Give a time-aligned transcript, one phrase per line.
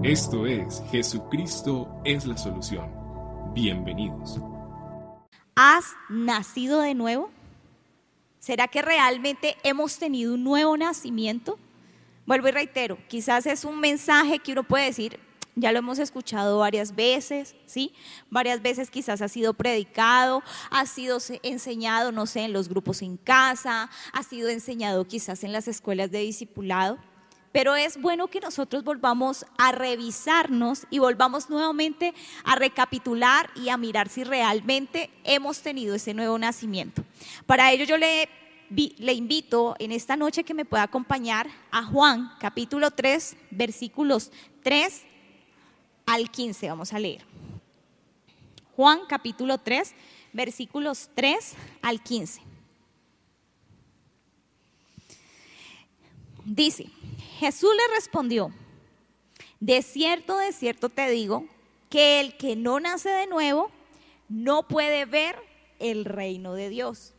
[0.00, 2.90] Esto es Jesucristo es la solución.
[3.52, 4.40] Bienvenidos.
[5.54, 7.30] ¿Has nacido de nuevo?
[8.40, 11.58] ¿Será que realmente hemos tenido un nuevo nacimiento?
[12.24, 15.20] Vuelvo y reitero, quizás es un mensaje que uno puede decir,
[15.56, 17.92] ya lo hemos escuchado varias veces, ¿sí?
[18.30, 23.18] Varias veces quizás ha sido predicado, ha sido enseñado, no sé, en los grupos en
[23.18, 26.98] casa, ha sido enseñado quizás en las escuelas de discipulado.
[27.52, 32.14] Pero es bueno que nosotros volvamos a revisarnos y volvamos nuevamente
[32.44, 37.04] a recapitular y a mirar si realmente hemos tenido ese nuevo nacimiento.
[37.46, 38.28] Para ello yo le,
[39.12, 45.02] invito en esta noche que me pueda acompañar a Juan capítulo 3 versículos 3
[46.06, 46.68] al 15.
[46.68, 47.24] Vamos a leer.
[48.76, 49.94] Juan capítulo 3
[50.32, 52.51] versículos 3 al 15.
[56.44, 56.86] Dice,
[57.38, 58.52] Jesús le respondió,
[59.60, 61.46] de cierto, de cierto te digo,
[61.88, 63.70] que el que no nace de nuevo
[64.28, 65.36] no puede ver
[65.78, 67.12] el reino de Dios.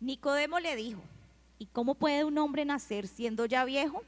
[0.00, 1.02] Nicodemo le dijo,
[1.58, 4.02] ¿y cómo puede un hombre nacer siendo ya viejo?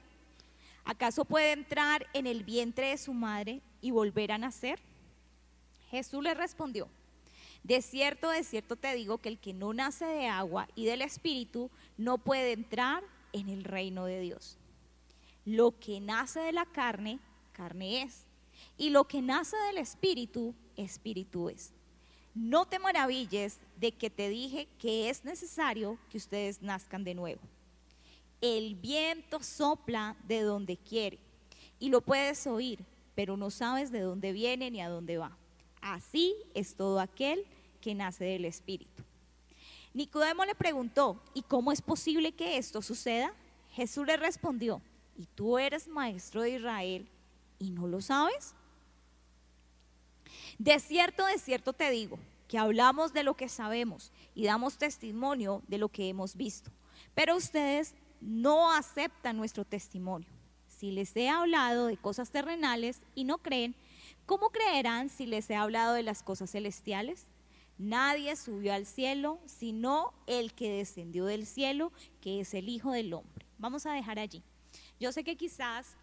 [0.84, 4.80] ¿Acaso puede entrar en el vientre de su madre y volver a nacer?
[5.90, 6.88] Jesús le respondió,
[7.62, 11.02] de cierto, de cierto te digo que el que no nace de agua y del
[11.02, 14.58] Espíritu no puede entrar en el reino de Dios.
[15.44, 17.18] Lo que nace de la carne,
[17.52, 18.26] carne es.
[18.76, 21.72] Y lo que nace del espíritu, espíritu es.
[22.34, 27.40] No te maravilles de que te dije que es necesario que ustedes nazcan de nuevo.
[28.40, 31.18] El viento sopla de donde quiere
[31.78, 35.36] y lo puedes oír, pero no sabes de dónde viene ni a dónde va.
[35.80, 37.44] Así es todo aquel
[37.80, 39.02] que nace del Espíritu.
[39.92, 43.32] Nicodemo le preguntó, ¿y cómo es posible que esto suceda?
[43.72, 44.80] Jesús le respondió,
[45.16, 47.08] ¿y tú eres maestro de Israel
[47.58, 48.54] y no lo sabes?
[50.58, 55.62] De cierto, de cierto te digo, que hablamos de lo que sabemos y damos testimonio
[55.68, 56.70] de lo que hemos visto,
[57.14, 60.28] pero ustedes no aceptan nuestro testimonio.
[60.66, 63.74] Si les he hablado de cosas terrenales y no creen,
[64.26, 67.29] ¿cómo creerán si les he hablado de las cosas celestiales?
[67.80, 73.14] Nadie subió al cielo sino el que descendió del cielo, que es el Hijo del
[73.14, 73.46] Hombre.
[73.56, 74.42] Vamos a dejar allí.
[75.00, 75.96] Yo sé que quizás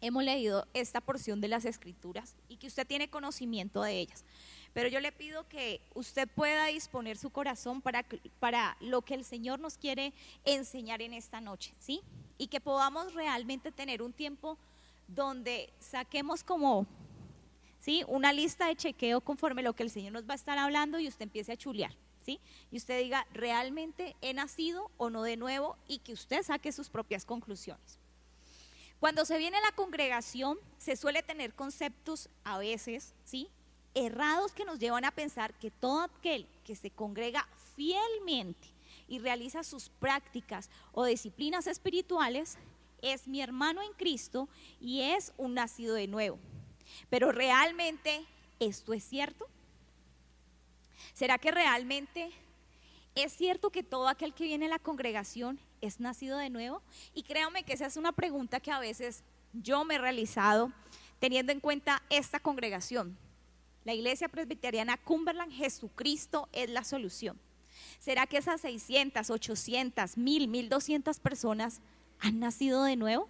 [0.00, 4.24] hemos leído esta porción de las escrituras y que usted tiene conocimiento de ellas,
[4.72, 8.04] pero yo le pido que usted pueda disponer su corazón para,
[8.40, 10.12] para lo que el Señor nos quiere
[10.44, 12.00] enseñar en esta noche, ¿sí?
[12.36, 14.58] Y que podamos realmente tener un tiempo
[15.06, 16.84] donde saquemos como
[17.86, 18.02] ¿sí?
[18.08, 21.06] Una lista de chequeo conforme lo que el Señor nos va a estar hablando y
[21.06, 22.40] usted empiece a chulear, ¿sí?
[22.72, 25.76] Y usted diga, ¿realmente he nacido o no de nuevo?
[25.86, 28.00] Y que usted saque sus propias conclusiones.
[28.98, 33.46] Cuando se viene la congregación, se suele tener conceptos a veces, ¿sí?
[33.94, 38.66] Errados que nos llevan a pensar que todo aquel que se congrega fielmente
[39.06, 42.58] y realiza sus prácticas o disciplinas espirituales
[43.00, 44.48] es mi hermano en Cristo
[44.80, 46.40] y es un nacido de nuevo.
[47.10, 48.26] Pero realmente
[48.58, 49.46] esto es cierto?
[51.12, 52.30] ¿Será que realmente
[53.14, 56.82] es cierto que todo aquel que viene a la congregación es nacido de nuevo?
[57.14, 60.72] Y créanme que esa es una pregunta que a veces yo me he realizado
[61.18, 63.16] teniendo en cuenta esta congregación.
[63.84, 67.38] La iglesia presbiteriana Cumberland, Jesucristo es la solución.
[67.98, 71.80] ¿Será que esas 600, 800, 1000, 1200 personas
[72.18, 73.28] han nacido de nuevo?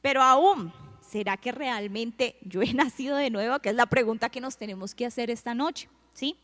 [0.00, 0.72] Pero aún
[1.10, 3.58] ¿será que realmente yo he nacido de nuevo?
[3.58, 6.36] Que es la pregunta que nos tenemos que hacer esta noche, ¿sí?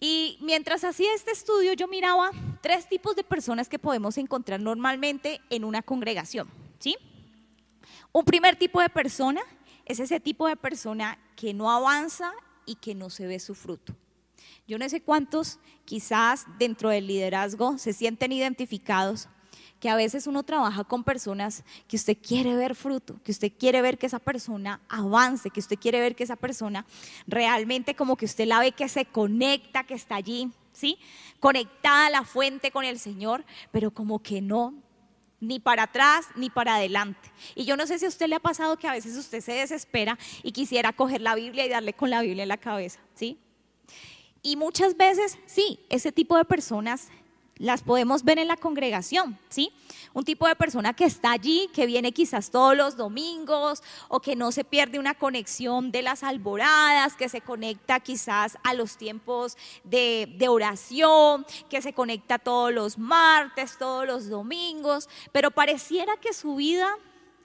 [0.00, 5.40] Y mientras hacía este estudio, yo miraba tres tipos de personas que podemos encontrar normalmente
[5.48, 6.48] en una congregación,
[6.80, 6.96] ¿sí?
[8.10, 9.42] Un primer tipo de persona
[9.84, 12.32] es ese tipo de persona que no avanza
[12.66, 13.94] y que no se ve su fruto.
[14.66, 19.28] Yo no sé cuántos quizás dentro del liderazgo se sienten identificados
[19.82, 23.82] que a veces uno trabaja con personas que usted quiere ver fruto, que usted quiere
[23.82, 26.86] ver que esa persona avance, que usted quiere ver que esa persona
[27.26, 30.98] realmente como que usted la ve que se conecta, que está allí, ¿sí?
[31.40, 34.72] Conectada a la fuente con el Señor, pero como que no,
[35.40, 37.32] ni para atrás ni para adelante.
[37.56, 39.52] Y yo no sé si a usted le ha pasado que a veces usted se
[39.52, 43.36] desespera y quisiera coger la Biblia y darle con la Biblia en la cabeza, ¿sí?
[44.42, 47.08] Y muchas veces, sí, ese tipo de personas
[47.56, 49.72] las podemos ver en la congregación, ¿sí?
[50.14, 54.36] Un tipo de persona que está allí, que viene quizás todos los domingos o que
[54.36, 59.56] no se pierde una conexión de las alboradas, que se conecta quizás a los tiempos
[59.84, 66.32] de, de oración, que se conecta todos los martes, todos los domingos, pero pareciera que
[66.32, 66.88] su vida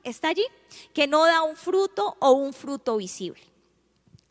[0.04, 0.46] está allí,
[0.94, 3.57] que no da un fruto o un fruto visible.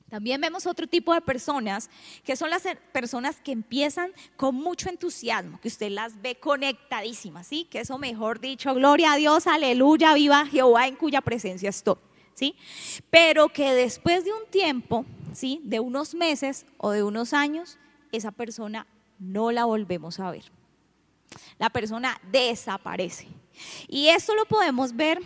[0.08, 1.90] También vemos otro tipo de personas,
[2.22, 2.62] que son las
[2.92, 7.66] personas que empiezan con mucho entusiasmo, que usted las ve conectadísimas, ¿sí?
[7.68, 11.96] Que eso mejor dicho, gloria a Dios, aleluya, viva Jehová en cuya presencia estoy,
[12.34, 12.54] ¿sí?
[13.10, 15.60] Pero que después de un tiempo, ¿sí?
[15.64, 17.78] De unos meses o de unos años,
[18.12, 18.86] esa persona
[19.18, 20.44] no la volvemos a ver.
[21.58, 23.26] La persona desaparece.
[23.88, 25.20] Y esto lo podemos ver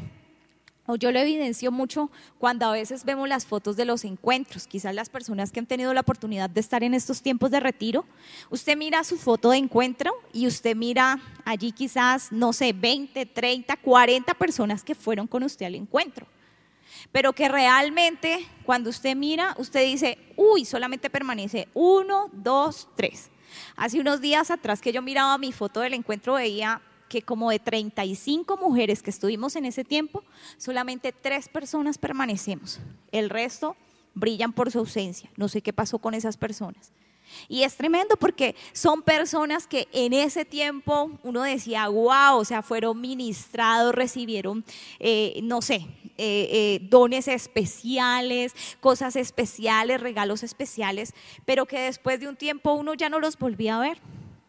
[0.96, 4.66] yo lo evidencio mucho cuando a veces vemos las fotos de los encuentros.
[4.66, 8.04] Quizás las personas que han tenido la oportunidad de estar en estos tiempos de retiro,
[8.50, 13.76] usted mira su foto de encuentro y usted mira allí quizás, no sé, 20, 30,
[13.76, 16.26] 40 personas que fueron con usted al encuentro.
[17.12, 23.30] Pero que realmente cuando usted mira, usted dice, uy, solamente permanece uno, dos, tres.
[23.76, 27.58] Hace unos días atrás que yo miraba mi foto del encuentro veía que como de
[27.58, 30.22] 35 mujeres que estuvimos en ese tiempo,
[30.56, 32.80] solamente tres personas permanecemos.
[33.10, 33.76] El resto
[34.14, 35.28] brillan por su ausencia.
[35.36, 36.92] No sé qué pasó con esas personas.
[37.48, 42.62] Y es tremendo porque son personas que en ese tiempo uno decía, wow, o sea,
[42.62, 44.64] fueron ministrados, recibieron,
[44.98, 45.86] eh, no sé,
[46.16, 51.12] eh, eh, dones especiales, cosas especiales, regalos especiales,
[51.44, 53.98] pero que después de un tiempo uno ya no los volvía a ver.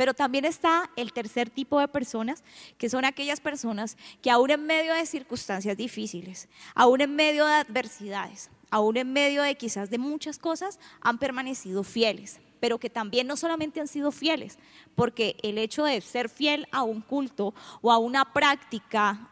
[0.01, 2.43] Pero también está el tercer tipo de personas,
[2.79, 7.53] que son aquellas personas que aún en medio de circunstancias difíciles, aún en medio de
[7.53, 13.27] adversidades, aún en medio de quizás de muchas cosas, han permanecido fieles pero que también
[13.27, 14.57] no solamente han sido fieles,
[14.95, 19.29] porque el hecho de ser fiel a un culto o a una práctica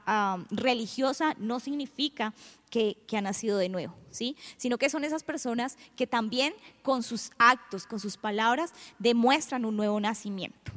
[0.49, 2.33] religiosa no significa
[2.69, 4.35] que, que, han nacido de nuevo, ¿sí?
[4.57, 9.77] Sino que son esas personas que también con sus actos, con sus palabras, demuestran un
[9.77, 10.71] nuevo nacimiento.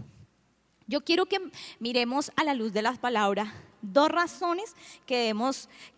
[0.87, 1.41] Yo quiero que
[1.81, 3.49] miremos a la luz de las palabras
[3.83, 4.75] dos razones
[5.07, 5.35] que,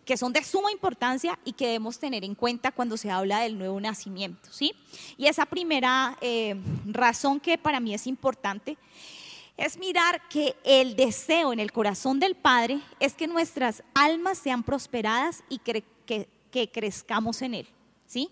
[0.03, 3.57] que son de suma importancia y que debemos tener en cuenta cuando se habla del
[3.57, 4.51] nuevo nacimiento.
[4.51, 4.73] ¿sí?
[5.17, 6.55] Y esa primera eh,
[6.85, 8.77] razón que para mí es importante
[9.57, 14.63] es mirar que el deseo en el corazón del Padre es que nuestras almas sean
[14.63, 17.67] prosperadas y que crezcamos en Él.
[18.05, 18.29] ¿sí?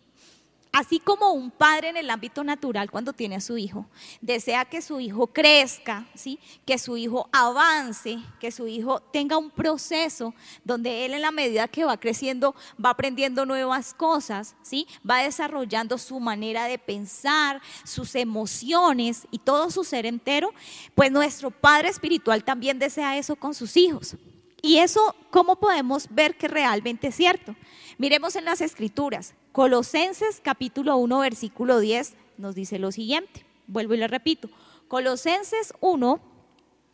[0.75, 3.85] Así como un padre en el ámbito natural cuando tiene a su hijo,
[4.21, 6.39] desea que su hijo crezca, ¿sí?
[6.65, 10.33] que su hijo avance, que su hijo tenga un proceso
[10.63, 14.87] donde él en la medida que va creciendo va aprendiendo nuevas cosas, ¿sí?
[15.07, 20.55] va desarrollando su manera de pensar, sus emociones y todo su ser entero,
[20.95, 24.17] pues nuestro Padre Espiritual también desea eso con sus hijos.
[24.65, 27.53] Y eso, ¿cómo podemos ver que realmente es cierto?
[27.97, 29.33] Miremos en las escrituras.
[29.51, 33.45] Colosenses capítulo 1, versículo 10 nos dice lo siguiente.
[33.67, 34.47] Vuelvo y le repito.
[34.87, 36.17] Colosenses 1,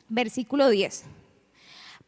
[0.07, 1.05] versículo 10.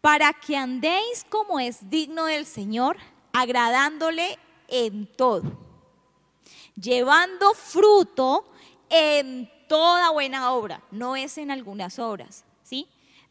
[0.02, 2.98] Para que andéis como es digno del Señor,
[3.32, 5.44] agradándole en todo,
[6.74, 8.52] llevando fruto
[8.90, 12.46] en toda buena obra, no es en algunas obras.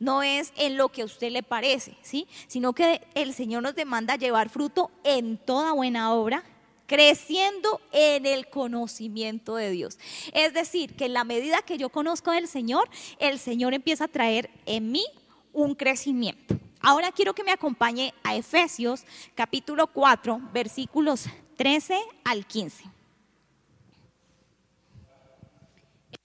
[0.01, 2.27] No es en lo que a usted le parece, ¿sí?
[2.49, 6.43] Sino que el Señor nos demanda llevar fruto en toda buena obra,
[6.87, 9.99] creciendo en el conocimiento de Dios.
[10.33, 12.89] Es decir, que en la medida que yo conozco del Señor,
[13.21, 15.05] el Señor empieza a traer en mí
[15.53, 16.59] un crecimiento.
[16.81, 19.05] Ahora quiero que me acompañe a Efesios
[19.35, 21.27] capítulo 4, versículos
[21.57, 22.85] 13 al 15.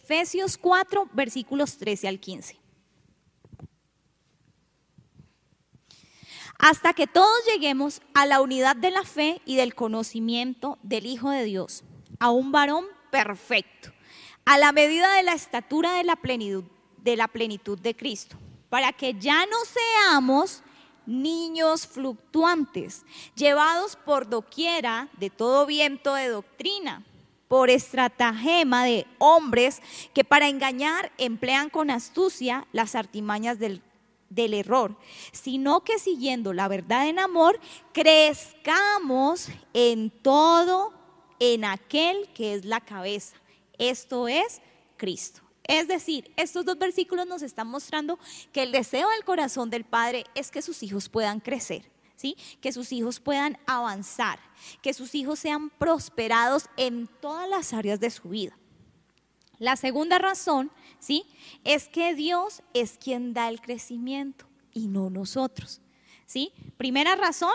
[0.01, 2.64] Efesios 4, versículos 13 al 15.
[6.65, 11.29] Hasta que todos lleguemos a la unidad de la fe y del conocimiento del Hijo
[11.29, 11.83] de Dios,
[12.19, 13.91] a un varón perfecto,
[14.45, 16.63] a la medida de la estatura de la plenitud
[16.97, 18.35] de, la plenitud de Cristo,
[18.67, 20.63] para que ya no seamos
[21.05, 23.05] niños fluctuantes,
[23.35, 27.05] llevados por doquiera de todo viento de doctrina,
[27.47, 29.83] por estratagema de hombres
[30.15, 33.83] que para engañar emplean con astucia las artimañas del
[34.29, 34.97] del error,
[35.31, 37.59] sino que siguiendo la verdad en amor,
[37.93, 40.93] crezcamos en todo,
[41.39, 43.35] en aquel que es la cabeza.
[43.77, 44.61] Esto es
[44.97, 45.41] Cristo.
[45.67, 48.19] Es decir, estos dos versículos nos están mostrando
[48.51, 51.89] que el deseo del corazón del Padre es que sus hijos puedan crecer.
[52.17, 52.37] ¿Sí?
[52.61, 54.39] Que sus hijos puedan avanzar,
[54.81, 58.57] que sus hijos sean prosperados en todas las áreas de su vida.
[59.59, 60.71] La segunda razón
[61.05, 61.23] ¿sí?
[61.63, 65.79] Es que Dios es quien da el crecimiento y no nosotros,
[66.25, 66.51] ¿sí?
[66.77, 67.53] Primera razón,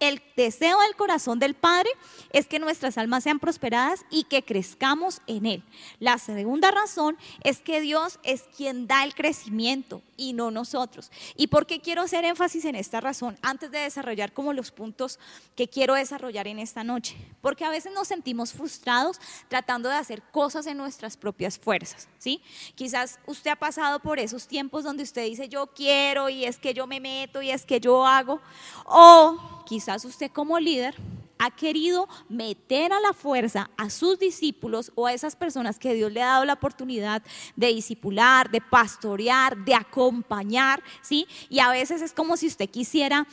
[0.00, 1.90] el deseo del corazón del Padre
[2.32, 5.64] es que nuestras almas sean prosperadas y que crezcamos en Él.
[5.98, 11.10] La segunda razón es que Dios es quien da el crecimiento y no nosotros.
[11.36, 15.18] ¿Y por qué quiero hacer énfasis en esta razón antes de desarrollar como los puntos
[15.56, 17.16] que quiero desarrollar en esta noche?
[17.40, 22.42] Porque a veces nos sentimos frustrados tratando de hacer cosas en nuestras propias fuerzas, ¿sí?
[22.74, 26.74] Quizás usted ha pasado por esos tiempos donde usted dice yo quiero y es que
[26.74, 28.40] yo me meto y es que yo hago
[28.84, 30.94] o quizás usted como líder
[31.38, 36.12] ha querido meter a la fuerza a sus discípulos o a esas personas que Dios
[36.12, 37.22] le ha dado la oportunidad
[37.56, 41.26] de discipular, de pastorear, de acompañar, ¿sí?
[41.48, 43.26] Y a veces es como si usted quisiera,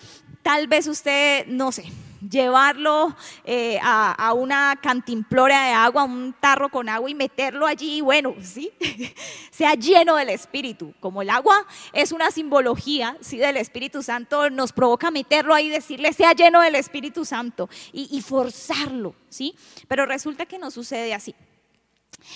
[0.44, 1.86] tal vez usted, no sé,
[2.30, 8.02] llevarlo eh, a, una cantimplora de agua, un tarro con agua y meterlo allí, y
[8.02, 8.72] bueno, sí,
[9.52, 10.94] sea lleno del Espíritu.
[11.00, 15.70] Como el agua es una simbología, sí, del Espíritu Santo, nos provoca meterlo ahí y
[15.70, 19.56] decirle, sea lleno del Espíritu Santo y, y forzarlo, sí.
[19.88, 21.36] Pero resulta que no sucede así.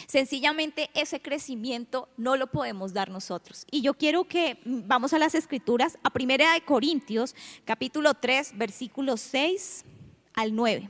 [0.07, 3.65] Sencillamente ese crecimiento no lo podemos dar nosotros.
[3.71, 7.35] Y yo quiero que vamos a las escrituras, a Primera de Corintios,
[7.65, 9.85] capítulo 3, versículos 6
[10.33, 10.89] al 9,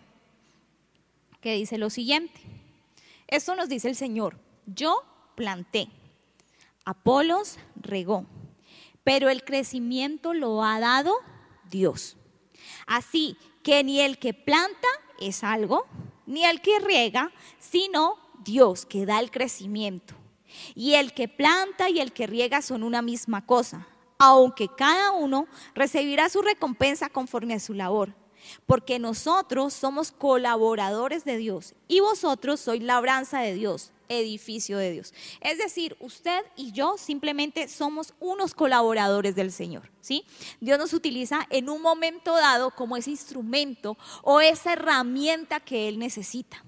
[1.41, 2.39] que dice lo siguiente.
[3.27, 5.03] Esto nos dice el Señor, yo
[5.35, 5.87] planté,
[6.85, 8.25] Apolos regó,
[9.03, 11.15] pero el crecimiento lo ha dado
[11.69, 12.17] Dios.
[12.87, 14.87] Así que ni el que planta
[15.19, 15.85] es algo,
[16.25, 20.15] ni el que riega, sino Dios que da el crecimiento.
[20.75, 25.47] Y el que planta y el que riega son una misma cosa, aunque cada uno
[25.73, 28.15] recibirá su recompensa conforme a su labor.
[28.65, 35.13] Porque nosotros somos colaboradores de Dios y vosotros sois labranza de Dios, edificio de Dios.
[35.41, 40.25] Es decir, usted y yo simplemente somos unos colaboradores del Señor, ¿sí?
[40.61, 45.99] Dios nos utiliza en un momento dado como ese instrumento o esa herramienta que Él
[45.99, 46.63] necesita.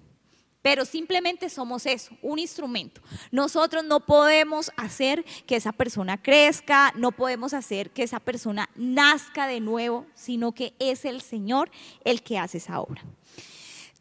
[0.61, 3.01] Pero simplemente somos eso, un instrumento.
[3.31, 9.47] Nosotros no podemos hacer que esa persona crezca, no podemos hacer que esa persona nazca
[9.47, 11.71] de nuevo, sino que es el Señor
[12.05, 13.01] el que hace esa obra.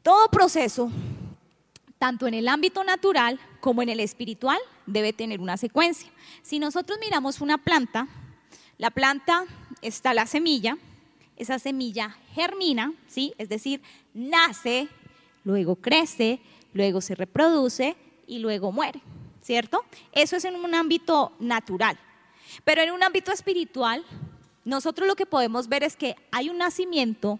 [0.02, 0.90] Todo proceso,
[1.98, 6.10] tanto en el ámbito natural como en el espiritual, debe tener una secuencia.
[6.42, 8.06] Si nosotros miramos una planta,
[8.76, 9.44] la planta
[9.80, 10.76] está la semilla,
[11.36, 13.34] esa semilla germina, ¿sí?
[13.38, 13.80] es decir,
[14.12, 14.88] nace
[15.44, 16.40] luego crece,
[16.72, 19.00] luego se reproduce y luego muere,
[19.40, 19.84] ¿cierto?
[20.12, 21.98] Eso es en un ámbito natural.
[22.64, 24.04] Pero en un ámbito espiritual,
[24.64, 27.38] nosotros lo que podemos ver es que hay un nacimiento,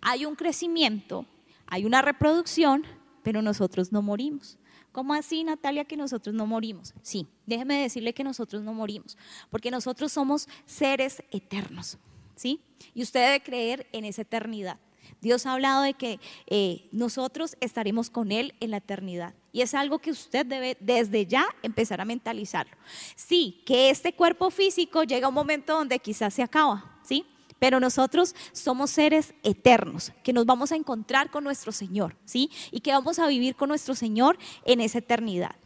[0.00, 1.26] hay un crecimiento,
[1.66, 2.84] hay una reproducción,
[3.22, 4.58] pero nosotros no morimos.
[4.92, 6.94] ¿Cómo así, Natalia, que nosotros no morimos?
[7.02, 9.18] Sí, déjeme decirle que nosotros no morimos,
[9.50, 11.98] porque nosotros somos seres eternos,
[12.36, 12.60] ¿sí?
[12.94, 14.78] Y usted debe creer en esa eternidad.
[15.24, 19.34] Dios ha hablado de que eh, nosotros estaremos con Él en la eternidad.
[19.52, 22.76] Y es algo que usted debe desde ya empezar a mentalizarlo.
[23.16, 27.24] Sí, que este cuerpo físico llega a un momento donde quizás se acaba, ¿sí?
[27.58, 32.50] Pero nosotros somos seres eternos, que nos vamos a encontrar con nuestro Señor, ¿sí?
[32.70, 35.56] Y que vamos a vivir con nuestro Señor en esa eternidad.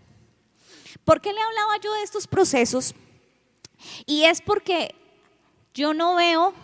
[1.05, 2.95] ¿Por qué le hablaba yo de estos procesos?
[4.07, 4.95] Y es porque
[5.75, 6.55] yo no veo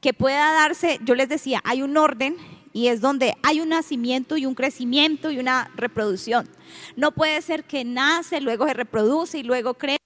[0.00, 2.36] que pueda darse, yo les decía, hay un orden
[2.72, 6.48] y es donde hay un nacimiento y un crecimiento y una reproducción.
[6.96, 9.98] No puede ser que nace, luego se reproduce y luego crece,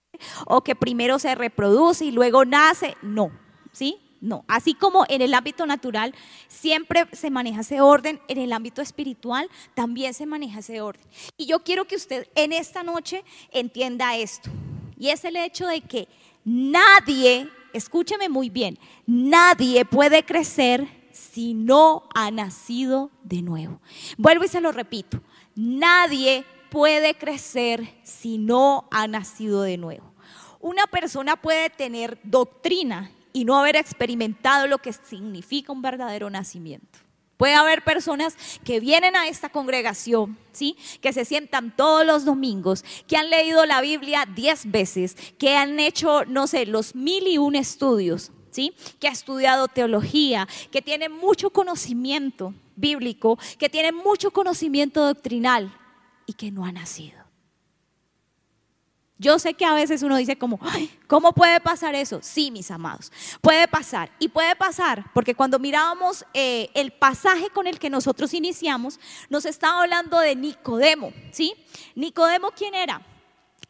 [0.46, 2.96] o que primero se reproduce y luego nace.
[3.02, 3.30] No,
[3.72, 3.98] ¿sí?
[4.20, 4.44] No.
[4.48, 6.14] Así como en el ámbito natural
[6.48, 11.06] siempre se maneja ese orden, en el ámbito espiritual también se maneja ese orden.
[11.36, 13.22] Y yo quiero que usted en esta noche
[13.52, 14.50] entienda esto.
[14.98, 16.08] Y es el hecho de que
[16.42, 23.80] nadie escúcheme muy bien, nadie puede crecer si no ha nacido de nuevo.
[24.16, 25.20] Vuelvo y se lo repito,
[25.54, 30.12] nadie puede crecer si no ha nacido de nuevo.
[30.60, 37.03] Una persona puede tener doctrina y no haber experimentado lo que significa un verdadero nacimiento.
[37.36, 40.76] Puede haber personas que vienen a esta congregación, ¿sí?
[41.00, 45.80] Que se sientan todos los domingos, que han leído la Biblia diez veces, que han
[45.80, 48.74] hecho, no sé, los mil y un estudios, ¿sí?
[49.00, 55.76] Que ha estudiado teología, que tiene mucho conocimiento bíblico, que tiene mucho conocimiento doctrinal
[56.26, 57.23] y que no ha nacido.
[59.16, 60.58] Yo sé que a veces uno dice como,
[61.06, 62.18] ¿cómo puede pasar eso?
[62.22, 64.10] Sí, mis amados, puede pasar.
[64.18, 69.44] Y puede pasar porque cuando mirábamos eh, el pasaje con el que nosotros iniciamos, nos
[69.44, 71.54] estaba hablando de Nicodemo, ¿sí?
[71.94, 73.02] Nicodemo, ¿quién era?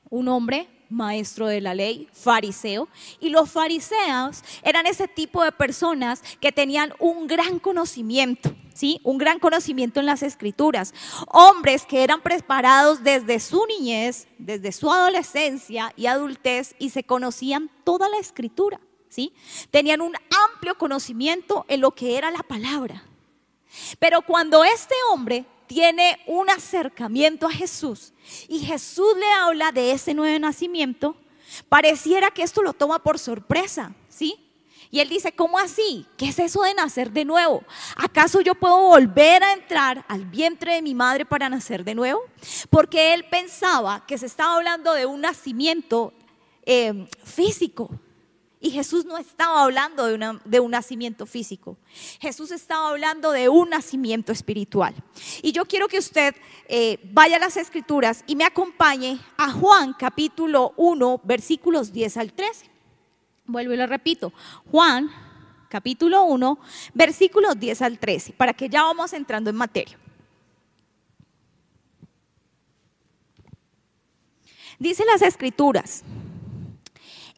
[0.09, 2.89] Un hombre maestro de la ley, fariseo.
[3.21, 9.01] Y los fariseos eran ese tipo de personas que tenían un gran conocimiento, ¿sí?
[9.03, 10.93] Un gran conocimiento en las escrituras.
[11.29, 17.71] Hombres que eran preparados desde su niñez, desde su adolescencia y adultez y se conocían
[17.85, 18.79] toda la escritura,
[19.09, 19.33] ¿sí?
[19.71, 20.15] Tenían un
[20.51, 23.05] amplio conocimiento en lo que era la palabra.
[23.99, 28.13] Pero cuando este hombre tiene un acercamiento a Jesús
[28.49, 31.17] y Jesús le habla de ese nuevo nacimiento,
[31.69, 34.44] pareciera que esto lo toma por sorpresa, ¿sí?
[34.95, 36.07] Y él dice, ¿cómo así?
[36.17, 37.65] ¿Qué es eso de nacer de nuevo?
[37.97, 42.21] ¿Acaso yo puedo volver a entrar al vientre de mi madre para nacer de nuevo?
[42.71, 46.13] Porque él pensaba que se estaba hablando de un nacimiento
[46.65, 47.91] eh, físico,
[48.61, 51.77] y Jesús no estaba hablando de, de, un nacimiento físico.
[52.21, 54.95] Jesús estaba hablando de un nacimiento espiritual.
[55.43, 56.37] Y yo quiero que usted
[56.69, 62.33] eh, vaya a las escrituras y me acompañe a Juan capítulo 1, versículos 10 al
[62.33, 62.74] 13.
[63.47, 64.33] Vuelvo y lo repito.
[64.71, 65.11] Juan
[65.69, 66.59] capítulo 1,
[66.95, 69.99] versículos 10 al 13, para que ya vamos entrando en materia.
[74.79, 76.05] Dice las escrituras.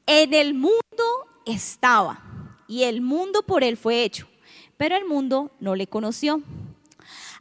[0.07, 1.05] En el mundo
[1.45, 2.23] estaba
[2.69, 4.29] y el mundo por él fue hecho,
[4.77, 6.43] pero el mundo no le conoció.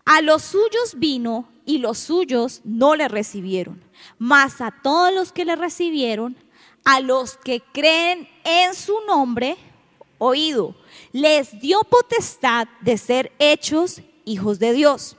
[0.05, 3.84] A los suyos vino y los suyos no le recibieron,
[4.17, 6.36] mas a todos los que le recibieron,
[6.86, 9.58] a los que creen en su nombre,
[10.20, 10.75] oído,
[11.12, 15.18] les dio potestad de ser hechos hijos de Dios,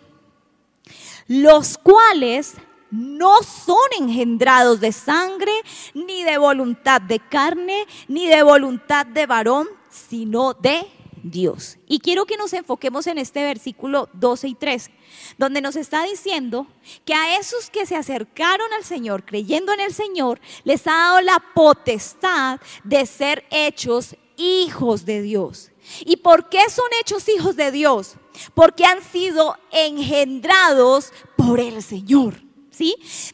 [1.27, 2.55] los cuales
[2.91, 5.53] no son engendrados de sangre,
[5.93, 10.87] ni de voluntad de carne, ni de voluntad de varón, sino de
[11.31, 11.79] Dios.
[11.87, 14.91] Y quiero que nos enfoquemos en este versículo 12 y 13,
[15.39, 16.67] donde nos está diciendo
[17.05, 21.21] que a esos que se acercaron al Señor, creyendo en el Señor, les ha dado
[21.21, 25.71] la potestad de ser hechos hijos de Dios.
[26.01, 28.15] ¿Y por qué son hechos hijos de Dios?
[28.55, 32.46] Porque han sido engendrados por el Señor.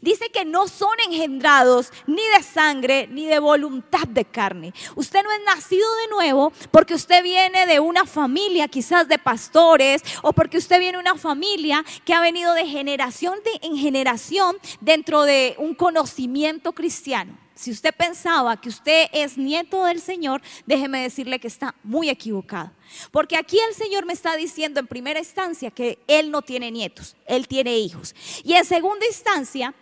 [0.01, 4.73] Dice que no son engendrados ni de sangre ni de voluntad de carne.
[4.95, 10.03] Usted no es nacido de nuevo porque usted viene de una familia quizás de pastores
[10.23, 15.23] o porque usted viene de una familia que ha venido de generación en generación dentro
[15.25, 17.42] de un conocimiento cristiano.
[17.63, 22.73] Si usted pensaba que usted es nieto del Señor, déjeme decirle que está muy equivocado.
[23.13, 27.15] Porque aquí el Señor me está diciendo en primera instancia que Él no tiene nietos,
[27.25, 28.17] Él tiene hijos.
[28.43, 29.73] Y en segunda instancia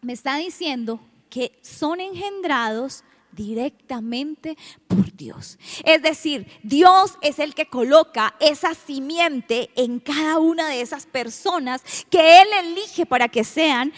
[0.00, 0.98] me está diciendo
[1.30, 4.56] que son engendrados directamente
[4.88, 5.58] por Dios.
[5.84, 11.82] Es decir, Dios es el que coloca esa simiente en cada una de esas personas
[12.10, 13.92] que Él elige para que sean,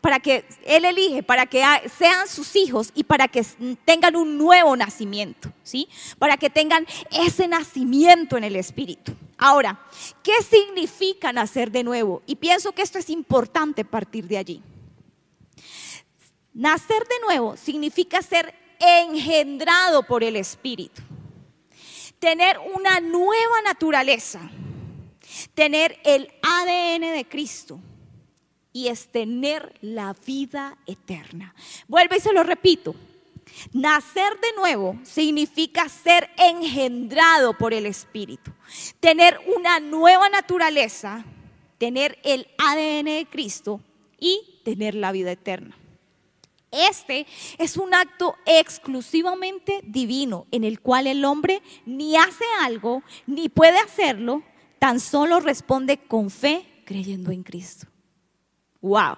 [0.00, 1.62] para que Él elige para que
[1.96, 3.44] sean sus hijos y para que
[3.84, 5.88] tengan un nuevo nacimiento, ¿sí?
[6.18, 9.12] Para que tengan ese nacimiento en el Espíritu.
[9.38, 9.80] Ahora,
[10.22, 12.22] ¿qué significa nacer de nuevo?
[12.26, 14.62] Y pienso que esto es importante partir de allí.
[16.54, 21.02] Nacer de nuevo significa ser engendrado por el Espíritu.
[22.20, 24.40] Tener una nueva naturaleza.
[25.54, 27.80] Tener el ADN de Cristo.
[28.72, 31.54] Y es tener la vida eterna.
[31.88, 32.94] Vuelvo y se lo repito.
[33.72, 38.52] Nacer de nuevo significa ser engendrado por el Espíritu.
[39.00, 41.24] Tener una nueva naturaleza.
[41.78, 43.80] Tener el ADN de Cristo
[44.20, 45.76] y tener la vida eterna.
[46.74, 47.26] Este
[47.58, 53.78] es un acto exclusivamente divino en el cual el hombre ni hace algo ni puede
[53.78, 54.42] hacerlo,
[54.78, 57.86] tan solo responde con fe creyendo en Cristo.
[58.80, 59.16] Wow.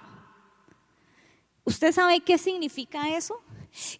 [1.63, 3.41] ¿Usted sabe qué significa eso?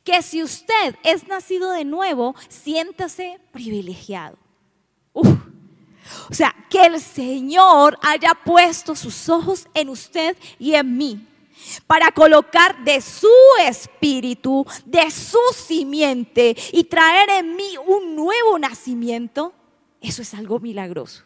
[0.04, 4.38] Que si usted es nacido de nuevo, siéntase privilegiado.
[5.14, 11.28] O sea, que el Señor haya puesto sus ojos en usted y en mí
[11.86, 13.28] para colocar de su
[13.66, 19.54] espíritu, de su simiente y traer en mí un nuevo nacimiento,
[20.02, 21.24] eso es algo milagroso.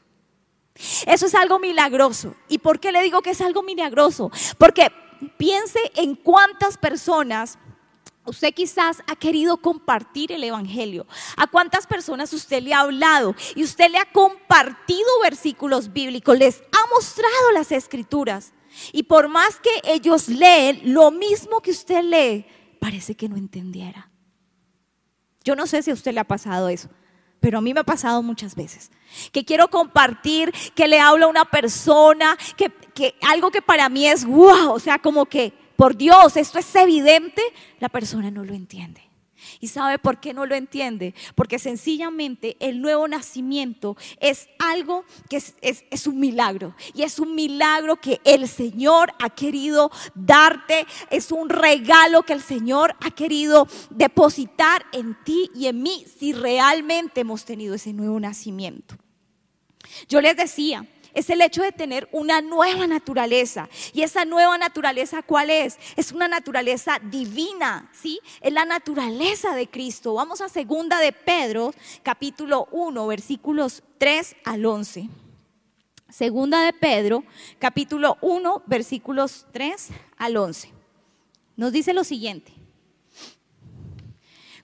[1.05, 2.35] Eso es algo milagroso.
[2.47, 4.31] ¿Y por qué le digo que es algo milagroso?
[4.57, 4.87] Porque
[5.37, 7.57] piense en cuántas personas
[8.23, 11.07] Usted quizás ha querido compartir el Evangelio.
[11.37, 16.37] ¿A cuántas personas usted le ha hablado y usted le ha compartido versículos bíblicos?
[16.37, 18.53] Les ha mostrado las escrituras.
[18.91, 22.45] Y por más que ellos leen lo mismo que usted lee,
[22.79, 24.09] parece que no entendiera.
[25.43, 26.89] Yo no sé si a usted le ha pasado eso,
[27.39, 28.91] pero a mí me ha pasado muchas veces.
[29.31, 34.25] Que quiero compartir, que le hablo a una persona, que, algo que para mí es
[34.25, 37.41] wow, o sea, como que por Dios, esto es evidente,
[37.79, 39.10] la persona no lo entiende.
[39.59, 41.13] ¿Y sabe por qué no lo entiende?
[41.35, 46.75] Porque sencillamente el nuevo nacimiento es algo que es, un milagro.
[46.93, 50.85] Y es un milagro que el Señor ha querido darte.
[51.09, 56.33] Es un regalo que el Señor ha querido depositar en ti y en mí si
[56.33, 58.95] realmente hemos tenido ese nuevo nacimiento.
[60.07, 63.69] Yo les decía, es el hecho de tener una nueva naturaleza.
[63.93, 65.77] Y esa nueva naturaleza, ¿cuál es?
[65.95, 68.19] Es una naturaleza divina, ¿sí?
[68.41, 70.13] Es la naturaleza de Cristo.
[70.13, 75.09] Vamos a segunda de Pedro, capítulo 1, versículos 3 al 11.
[76.09, 77.23] Segunda de Pedro,
[77.57, 80.71] capítulo 1, versículos 3 al 11.
[81.55, 82.60] Nos dice lo siguiente.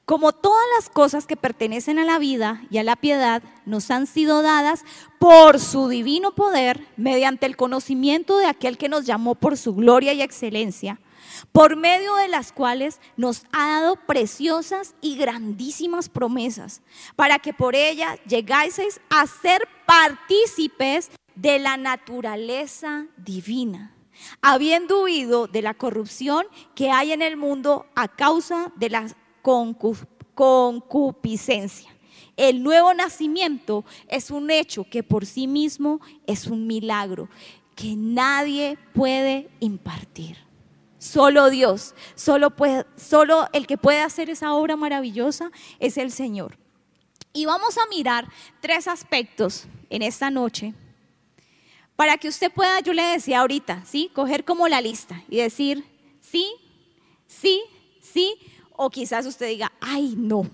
[0.08, 4.08] Como todas las cosas que pertenecen a la vida y a la piedad nos han
[4.08, 4.86] sido dadas
[5.20, 10.14] por su divino poder, mediante el conocimiento de aquel que nos llamó por su gloria
[10.14, 11.02] y excelencia,
[11.52, 16.82] por medio de las cuales nos ha dado preciosas y grandísimas promesas,
[17.18, 23.94] para que por ellas llegáis a ser partícipes de la naturaleza divina,
[24.42, 29.18] habiendo huido de la corrupción que hay en el mundo a causa de las
[30.36, 31.96] concupiscencia.
[32.36, 37.30] El nuevo nacimiento es un hecho que por sí mismo es un milagro
[37.76, 40.38] que nadie puede impartir.
[41.00, 42.54] Solo Dios, solo,
[42.96, 46.58] solo el que puede hacer esa obra maravillosa es el Señor.
[47.34, 48.28] Y vamos a mirar
[48.62, 50.74] tres aspectos en esta noche
[51.96, 54.12] para que usted pueda, yo le decía ahorita, ¿sí?
[54.14, 55.86] Coger como la lista y decir,
[56.20, 56.52] sí,
[57.28, 57.62] sí,
[58.02, 58.36] sí,
[58.78, 60.50] o quizás usted diga, ay, no.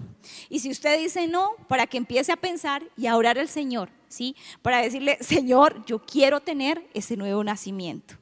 [0.49, 3.89] Y si usted dice no, para que empiece a pensar y a orar al Señor,
[4.07, 4.35] ¿sí?
[4.61, 8.15] Para decirle, Señor, yo quiero tener ese nuevo nacimiento.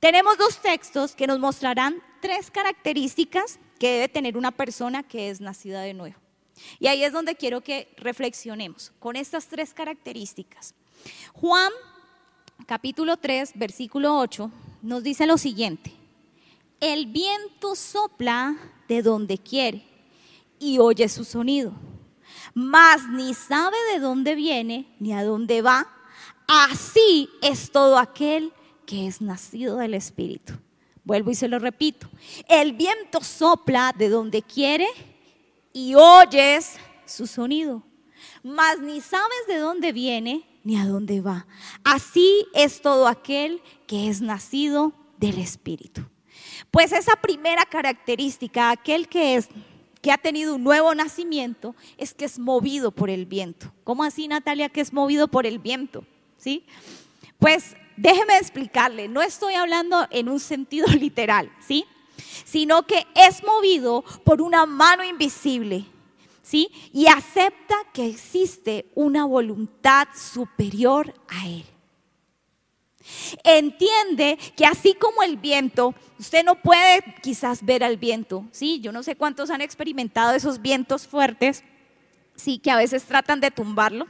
[0.00, 5.40] Tenemos dos textos que nos mostrarán tres características que debe tener una persona que es
[5.40, 6.16] nacida de nuevo.
[6.78, 10.74] Y ahí es donde quiero que reflexionemos con estas tres características.
[11.34, 11.72] Juan
[12.66, 14.50] capítulo 3, versículo 8,
[14.82, 15.92] nos dice lo siguiente.
[16.80, 19.82] El viento sopla de donde quiere
[20.58, 21.72] y oye su sonido,
[22.52, 25.90] mas ni sabe de dónde viene ni a dónde va.
[26.46, 28.52] Así es todo aquel
[28.84, 30.52] que es nacido del Espíritu.
[31.04, 32.08] Vuelvo y se lo repito.
[32.48, 34.86] El viento sopla de donde quiere
[35.72, 37.82] y oyes su sonido,
[38.42, 41.46] mas ni sabes de dónde viene ni a dónde va.
[41.84, 46.02] Así es todo aquel que es nacido del Espíritu.
[46.70, 49.48] Pues esa primera característica, aquel que es
[50.02, 53.72] que ha tenido un nuevo nacimiento, es que es movido por el viento.
[53.82, 56.04] ¿Cómo así, Natalia, que es movido por el viento?
[56.38, 56.64] ¿Sí?
[57.38, 61.84] Pues déjeme explicarle, no estoy hablando en un sentido literal, ¿sí?
[62.44, 65.84] Sino que es movido por una mano invisible,
[66.42, 66.70] ¿sí?
[66.92, 71.64] Y acepta que existe una voluntad superior a él.
[73.44, 78.80] Entiende que así como el viento, usted no puede quizás ver al viento, ¿sí?
[78.80, 81.64] Yo no sé cuántos han experimentado esos vientos fuertes,
[82.34, 82.58] ¿sí?
[82.58, 84.06] Que a veces tratan de tumbarlo.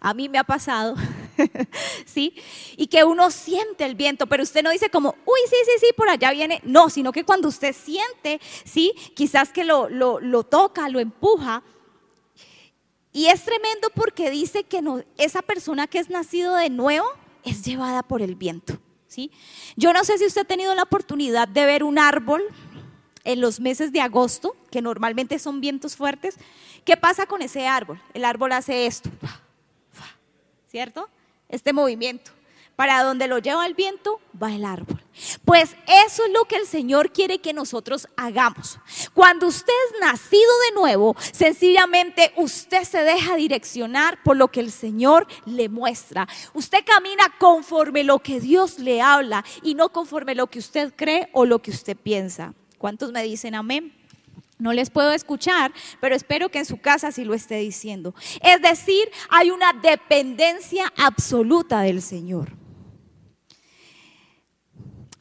[0.00, 0.94] A mí me ha pasado,
[2.06, 2.34] ¿sí?
[2.76, 5.86] Y que uno siente el viento, pero usted no dice como, uy, sí, sí, sí,
[5.96, 6.60] por allá viene.
[6.64, 8.92] No, sino que cuando usted siente, ¿sí?
[9.14, 11.62] Quizás que lo, lo, toca, lo empuja.
[13.12, 17.08] Y es tremendo porque dice que no, esa persona que es nacido de nuevo,
[17.44, 18.78] es llevada por el viento.
[19.06, 19.30] ¿sí?
[19.76, 22.42] Yo no sé si usted ha tenido la oportunidad de ver un árbol
[23.24, 26.36] en los meses de agosto, que normalmente son vientos fuertes.
[26.84, 28.00] ¿Qué pasa con ese árbol?
[28.14, 29.10] El árbol hace esto,
[30.70, 31.08] ¿cierto?
[31.48, 32.30] Este movimiento.
[32.78, 35.02] Para donde lo lleva el viento, va el árbol.
[35.44, 38.78] Pues eso es lo que el Señor quiere que nosotros hagamos.
[39.14, 44.70] Cuando usted es nacido de nuevo, sencillamente usted se deja direccionar por lo que el
[44.70, 46.28] Señor le muestra.
[46.54, 51.30] Usted camina conforme lo que Dios le habla y no conforme lo que usted cree
[51.32, 52.54] o lo que usted piensa.
[52.78, 53.92] ¿Cuántos me dicen amén?
[54.60, 58.14] No les puedo escuchar, pero espero que en su casa sí lo esté diciendo.
[58.40, 62.56] Es decir, hay una dependencia absoluta del Señor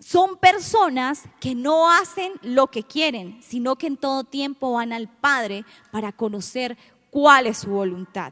[0.07, 5.09] son personas que no hacen lo que quieren, sino que en todo tiempo van al
[5.09, 6.77] Padre para conocer
[7.09, 8.31] cuál es su voluntad.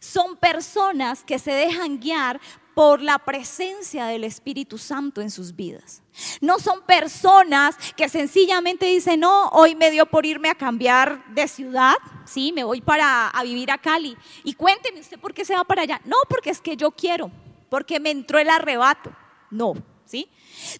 [0.00, 2.40] Son personas que se dejan guiar
[2.74, 6.00] por la presencia del Espíritu Santo en sus vidas.
[6.40, 11.46] No son personas que sencillamente dicen, no, hoy me dio por irme a cambiar de
[11.46, 14.16] ciudad, sí, me voy para a vivir a Cali.
[14.44, 16.00] Y cuénteme usted por qué se va para allá.
[16.06, 17.30] No, porque es que yo quiero,
[17.68, 19.12] porque me entró el arrebato.
[19.50, 19.74] No,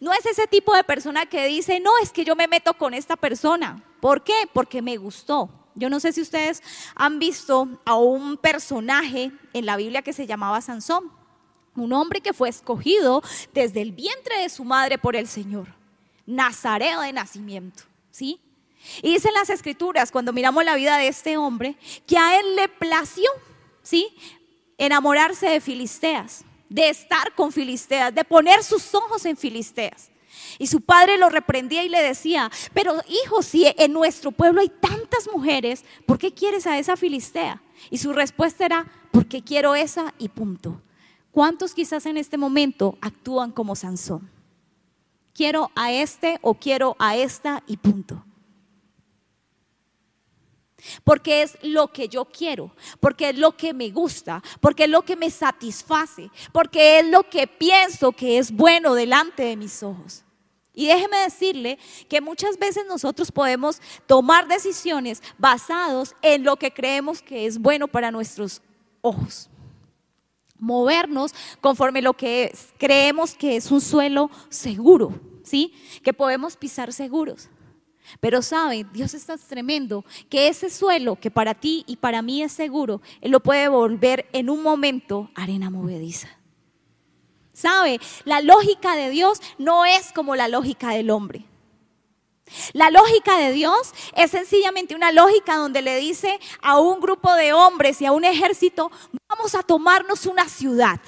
[0.01, 2.95] No es ese tipo de persona que dice, no, es que yo me meto con
[2.95, 3.83] esta persona.
[4.01, 4.49] ¿Por qué?
[4.53, 5.51] Porque me gustó.
[5.75, 6.63] Yo no sé si ustedes
[6.95, 11.13] han visto a un personaje en la Biblia que se llamaba Sansón,
[11.77, 13.23] un hombre que fue escogido
[13.55, 15.69] desde el vientre de su madre por el Señor,
[16.27, 18.41] nazareo de nacimiento, ¿sí?
[19.03, 22.69] Y dicen las escrituras, cuando miramos la vida de este hombre, que a él le
[22.69, 23.31] plació,
[23.83, 24.09] ¿sí?
[24.79, 30.11] Enamorarse de filisteas, de estar con filisteas, de poner sus ojos en filisteas.
[30.59, 34.69] Y su padre lo reprendía y le decía, pero hijo, si en nuestro pueblo hay
[34.69, 37.63] tantas mujeres, ¿por qué quieres a esa filistea?
[37.91, 40.81] Y su respuesta era, porque quiero esa y punto.
[41.31, 44.31] ¿Cuántos quizás en este momento actúan como Sansón?
[45.35, 48.25] Quiero a este o quiero a esta y punto
[51.05, 55.03] porque es lo que yo quiero, porque es lo que me gusta, porque es lo
[55.03, 60.25] que me satisface, porque es lo que pienso que es bueno delante de mis ojos.
[60.79, 61.77] Y déjeme decirle
[62.09, 67.89] que muchas veces nosotros podemos tomar decisiones basados en lo que creemos que es bueno
[67.89, 68.63] para nuestros
[69.01, 69.51] ojos.
[70.57, 75.73] Movernos conforme lo que creemos que es un suelo seguro, ¿sí?
[76.05, 77.49] Que podemos pisar seguros.
[78.21, 82.43] Pero sabe, Dios es tan tremendo que ese suelo que para ti y para mí
[82.43, 86.29] es seguro, Él lo puede volver en un momento arena movediza.
[87.53, 91.45] Sabe, la lógica de Dios no es como la lógica del hombre.
[92.73, 97.53] La lógica de Dios es sencillamente una lógica donde le dice a un grupo de
[97.53, 98.91] hombres y a un ejército,
[99.29, 101.01] vamos a tomarnos una ciudad.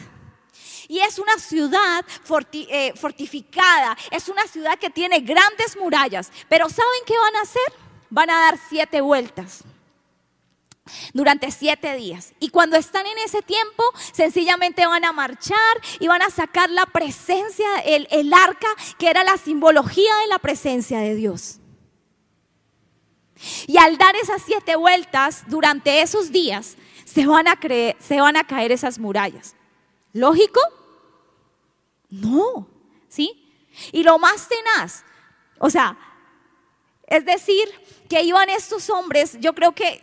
[0.90, 2.04] Y es una ciudad
[2.52, 6.32] eh, fortificada, es una ciudad que tiene grandes murallas.
[6.48, 7.62] Pero ¿saben qué van a hacer?
[8.10, 9.62] Van a dar siete vueltas
[11.12, 12.32] durante siete días.
[12.40, 15.56] Y cuando están en ese tiempo, sencillamente van a marchar
[16.00, 18.66] y van a sacar la presencia, el, el arca,
[18.98, 21.60] que era la simbología de la presencia de Dios.
[23.68, 28.36] Y al dar esas siete vueltas durante esos días, se van a, creer, se van
[28.36, 29.54] a caer esas murallas.
[30.12, 30.60] ¿Lógico?
[32.10, 32.68] No,
[33.08, 33.68] ¿sí?
[33.92, 35.04] Y lo más tenaz,
[35.58, 35.96] o sea,
[37.06, 37.68] es decir,
[38.08, 40.02] que iban estos hombres, yo creo que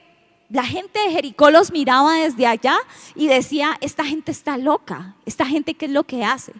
[0.49, 2.77] la gente de Jericó los miraba desde allá
[3.15, 6.53] y decía, esta gente está loca, esta gente qué es lo que hace.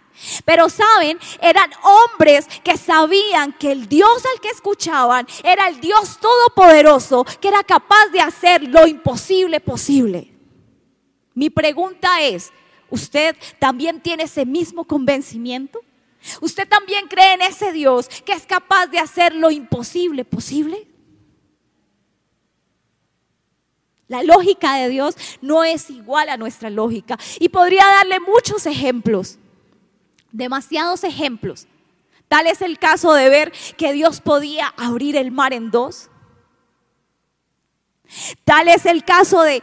[0.43, 6.19] Pero saben, eran hombres que sabían que el Dios al que escuchaban era el Dios
[6.19, 10.33] todopoderoso, que era capaz de hacer lo imposible posible.
[11.33, 12.51] Mi pregunta es,
[12.89, 15.79] ¿Usted también tiene ese mismo convencimiento?
[16.41, 20.87] ¿Usted también cree en ese Dios que es capaz de hacer lo imposible posible?
[24.07, 27.17] La lógica de Dios no es igual a nuestra lógica.
[27.39, 29.37] Y podría darle muchos ejemplos,
[30.31, 31.67] demasiados ejemplos.
[32.27, 36.09] Tal es el caso de ver que Dios podía abrir el mar en dos
[38.43, 39.61] Tal es el caso de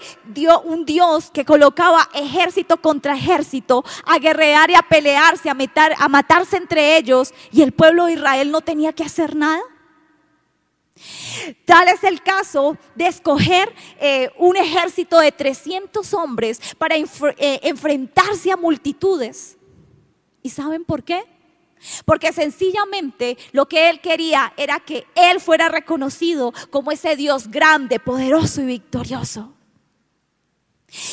[0.64, 5.56] un Dios que colocaba ejército contra ejército a guerrear y a pelearse, a,
[5.98, 9.60] a matarse entre ellos y el pueblo de Israel no tenía que hacer nada.
[11.64, 18.52] Tal es el caso de escoger eh, un ejército de 300 hombres para eh, enfrentarse
[18.52, 19.56] a multitudes.
[20.42, 21.24] ¿Y saben por qué?
[22.04, 28.00] Porque sencillamente lo que él quería era que él fuera reconocido como ese Dios grande,
[28.00, 29.52] poderoso y victorioso.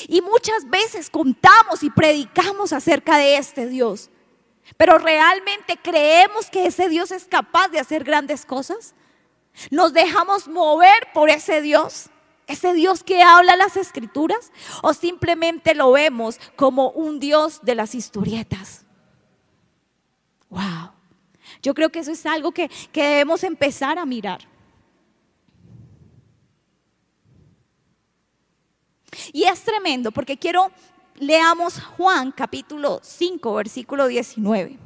[0.07, 4.09] Y muchas veces contamos y predicamos acerca de este Dios.
[4.77, 8.93] Pero realmente creemos que ese Dios es capaz de hacer grandes cosas.
[9.69, 12.09] Nos dejamos mover por ese Dios,
[12.47, 17.95] ese Dios que habla las escrituras, o simplemente lo vemos como un Dios de las
[17.95, 18.80] historietas.
[20.51, 20.91] Wow.
[21.63, 24.41] Yo creo que eso es algo que, debemos empezar a mirar.
[29.33, 30.71] Y es tremendo porque quiero,
[31.15, 34.77] leamos Juan capítulo 5, versículo 19.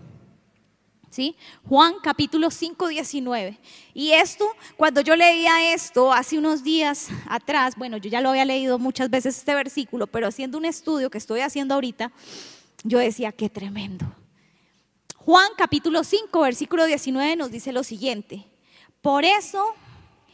[1.10, 1.36] ¿Sí?
[1.68, 3.58] Juan capítulo 5, 19.
[3.94, 8.44] Y esto, cuando yo leía esto hace unos días atrás, bueno, yo ya lo había
[8.44, 12.12] leído muchas veces este versículo, pero haciendo un estudio que estoy haciendo ahorita,
[12.84, 14.06] yo decía, qué tremendo.
[15.26, 18.46] Juan capítulo 5, versículo 19 nos dice lo siguiente.
[19.02, 19.74] Por eso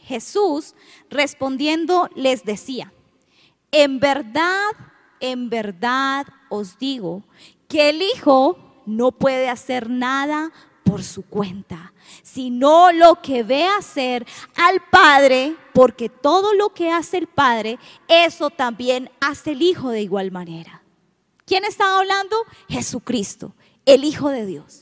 [0.02, 0.74] Jesús
[1.08, 2.92] respondiendo les decía,
[3.70, 4.70] en verdad,
[5.20, 7.22] en verdad os digo
[7.68, 10.52] que el Hijo no puede hacer nada
[10.84, 14.26] por su cuenta, sino lo que ve hacer
[14.56, 17.78] al Padre, porque todo lo que hace el Padre,
[18.08, 20.82] eso también hace el Hijo de igual manera.
[21.46, 22.36] ¿Quién estaba hablando?
[22.68, 23.54] Jesucristo,
[23.86, 24.81] el Hijo de Dios.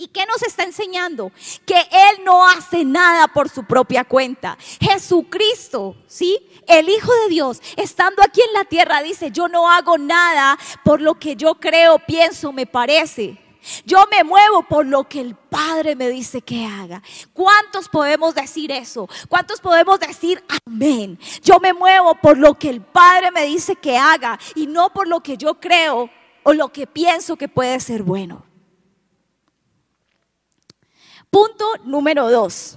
[0.00, 1.32] ¿Y qué nos está enseñando?
[1.66, 4.56] Que Él no hace nada por su propia cuenta.
[4.80, 6.38] Jesucristo, ¿sí?
[6.68, 11.00] El Hijo de Dios, estando aquí en la tierra, dice, yo no hago nada por
[11.00, 13.38] lo que yo creo, pienso, me parece.
[13.84, 17.02] Yo me muevo por lo que el Padre me dice que haga.
[17.32, 19.08] ¿Cuántos podemos decir eso?
[19.28, 21.18] ¿Cuántos podemos decir amén?
[21.42, 25.08] Yo me muevo por lo que el Padre me dice que haga y no por
[25.08, 26.08] lo que yo creo
[26.44, 28.47] o lo que pienso que puede ser bueno.
[31.30, 32.76] Punto número dos.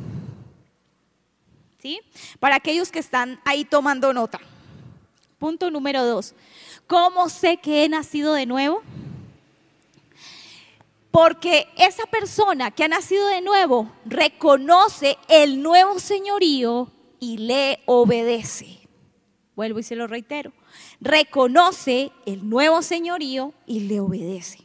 [1.80, 2.00] ¿Sí?
[2.40, 4.40] Para aquellos que están ahí tomando nota.
[5.40, 6.36] Punto número dos.
[6.86, 8.84] ¿Cómo sé que he nacido de nuevo?
[11.10, 18.80] Porque esa persona que ha nacido de nuevo reconoce el nuevo señorío y le obedece.
[19.56, 20.54] Vuelvo y se lo reitero.
[21.02, 24.60] Reconoce el nuevo señorío y le obedece.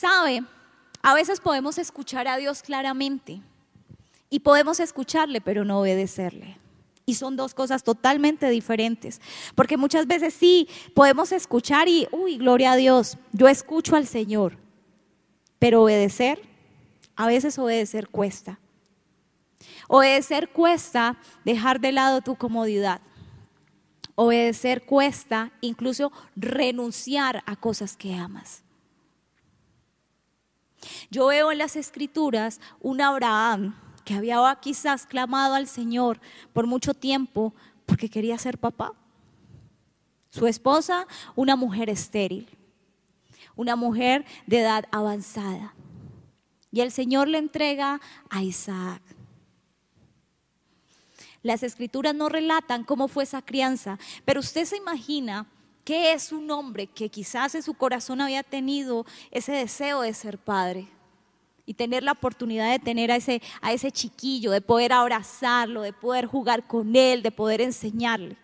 [0.00, 0.42] Sabe,
[1.02, 3.42] a veces podemos escuchar a Dios claramente
[4.30, 6.56] y podemos escucharle pero no obedecerle.
[7.04, 9.20] Y son dos cosas totalmente diferentes.
[9.54, 14.56] Porque muchas veces sí, podemos escuchar y, uy, gloria a Dios, yo escucho al Señor.
[15.58, 16.40] Pero obedecer,
[17.14, 18.58] a veces obedecer cuesta.
[19.86, 23.02] Obedecer cuesta dejar de lado tu comodidad.
[24.14, 28.62] Obedecer cuesta incluso renunciar a cosas que amas.
[31.10, 36.20] Yo veo en las escrituras un Abraham que había quizás clamado al Señor
[36.52, 37.54] por mucho tiempo
[37.86, 38.94] porque quería ser papá.
[40.30, 42.48] Su esposa, una mujer estéril,
[43.56, 45.74] una mujer de edad avanzada.
[46.72, 49.02] Y el Señor le entrega a Isaac.
[51.42, 55.46] Las escrituras no relatan cómo fue esa crianza, pero usted se imagina
[55.84, 60.38] ¿Qué es un hombre que quizás en su corazón había tenido ese deseo de ser
[60.38, 60.88] padre?
[61.66, 65.92] Y tener la oportunidad de tener a ese, a ese chiquillo, de poder abrazarlo, de
[65.92, 68.36] poder jugar con él, de poder enseñarle.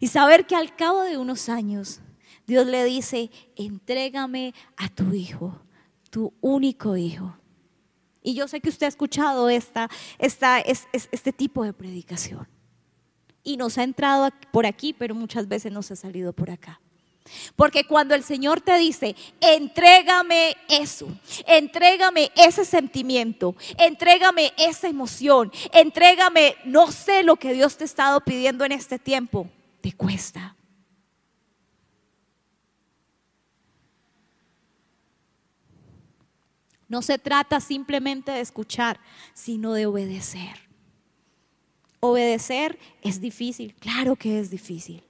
[0.00, 2.00] Y saber que al cabo de unos años
[2.46, 5.60] Dios le dice, entrégame a tu hijo,
[6.10, 7.36] tu único hijo.
[8.22, 12.48] Y yo sé que usted ha escuchado esta, esta, este tipo de predicación
[13.44, 16.80] y nos ha entrado por aquí, pero muchas veces nos ha salido por acá.
[17.56, 21.08] Porque cuando el Señor te dice, entrégame eso,
[21.46, 28.20] entrégame ese sentimiento, entrégame esa emoción, entrégame, no sé lo que Dios te ha estado
[28.20, 29.48] pidiendo en este tiempo,
[29.80, 30.56] te cuesta.
[36.88, 39.00] No se trata simplemente de escuchar,
[39.32, 40.71] sino de obedecer.
[42.04, 45.04] Obedecer es difícil, claro que es difícil.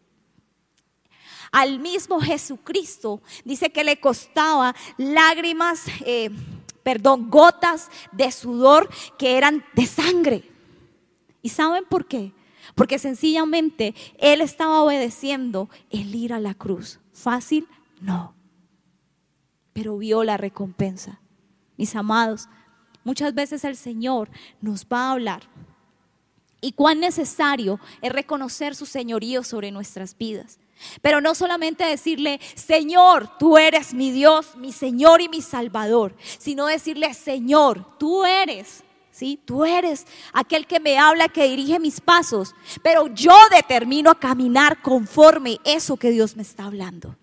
[1.50, 6.28] Al mismo Jesucristo dice que le costaba lágrimas, eh,
[6.82, 10.50] perdón, gotas de sudor que eran de sangre.
[11.40, 12.34] ¿Y saben por qué?
[12.74, 17.00] Porque sencillamente Él estaba obedeciendo el ir a la cruz.
[17.14, 17.66] ¿Fácil?
[18.02, 18.34] No.
[19.72, 21.22] Pero vio la recompensa.
[21.78, 22.50] Mis amados,
[23.02, 24.28] muchas veces el Señor
[24.60, 25.48] nos va a hablar
[26.62, 30.58] y cuán necesario es reconocer su señorío sobre nuestras vidas.
[31.02, 36.66] Pero no solamente decirle, Señor, tú eres mi Dios, mi Señor y mi Salvador, sino
[36.66, 39.40] decirle, Señor, tú eres, ¿sí?
[39.44, 44.80] Tú eres aquel que me habla, que dirige mis pasos, pero yo determino a caminar
[44.82, 47.16] conforme eso que Dios me está hablando.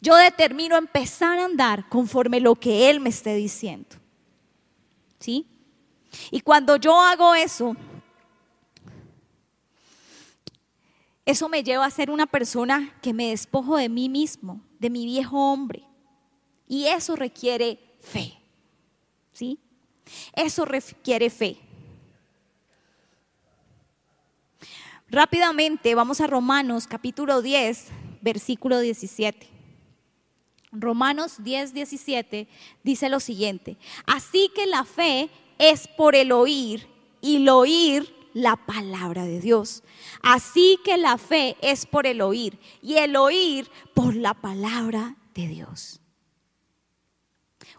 [0.00, 3.96] Yo determino empezar a andar conforme lo que Él me esté diciendo.
[5.20, 5.46] ¿Sí?
[6.30, 7.76] Y cuando yo hago eso,
[11.24, 15.04] eso me lleva a ser una persona que me despojo de mí mismo, de mi
[15.04, 15.82] viejo hombre.
[16.68, 18.34] Y eso requiere fe.
[19.32, 19.58] ¿Sí?
[20.34, 21.58] Eso requiere fe.
[25.08, 27.88] Rápidamente vamos a Romanos capítulo 10,
[28.22, 29.48] versículo 17.
[30.72, 32.48] Romanos 10, 17
[32.82, 33.76] dice lo siguiente.
[34.06, 36.88] Así que la fe es por el oír
[37.20, 39.82] y el oír la palabra de Dios.
[40.22, 45.48] Así que la fe es por el oír y el oír por la palabra de
[45.48, 46.00] Dios.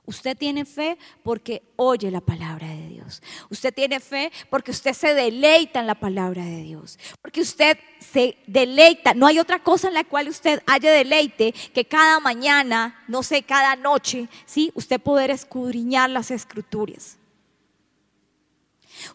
[0.08, 3.22] Usted tiene fe porque oye la palabra de Dios.
[3.50, 6.98] Usted tiene fe porque usted se deleita en la palabra de Dios.
[7.22, 9.14] Porque usted se deleita.
[9.14, 13.44] No hay otra cosa en la cual usted haya deleite que cada mañana, no sé,
[13.44, 14.72] cada noche, ¿sí?
[14.76, 17.17] Usted poder escudriñar las escrituras.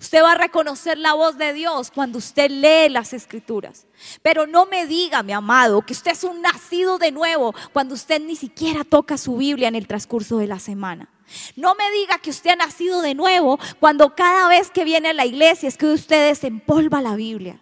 [0.01, 3.87] Usted va a reconocer la voz de Dios cuando usted lee las escrituras.
[4.23, 8.21] Pero no me diga, mi amado, que usted es un nacido de nuevo cuando usted
[8.21, 11.09] ni siquiera toca su Biblia en el transcurso de la semana.
[11.57, 15.15] No me diga que usted ha nacido de nuevo cuando cada vez que viene a
[15.15, 17.61] la iglesia es que usted desempolva la Biblia.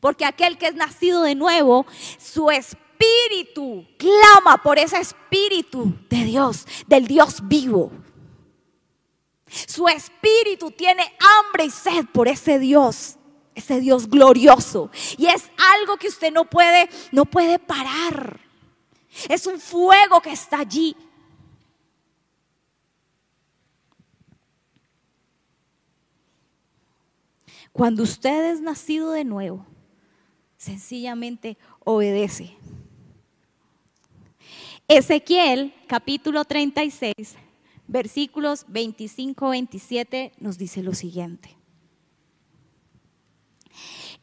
[0.00, 1.86] Porque aquel que es nacido de nuevo,
[2.18, 7.92] su espíritu clama por ese espíritu de Dios, del Dios vivo.
[9.48, 13.16] Su espíritu tiene hambre y sed por ese Dios,
[13.54, 14.90] ese Dios glorioso.
[15.16, 18.40] Y es algo que usted no puede, no puede parar.
[19.28, 20.94] Es un fuego que está allí.
[27.72, 29.64] Cuando usted es nacido de nuevo,
[30.56, 32.56] sencillamente obedece.
[34.88, 37.36] Ezequiel capítulo 36
[37.88, 41.56] versículos 25-27 nos dice lo siguiente.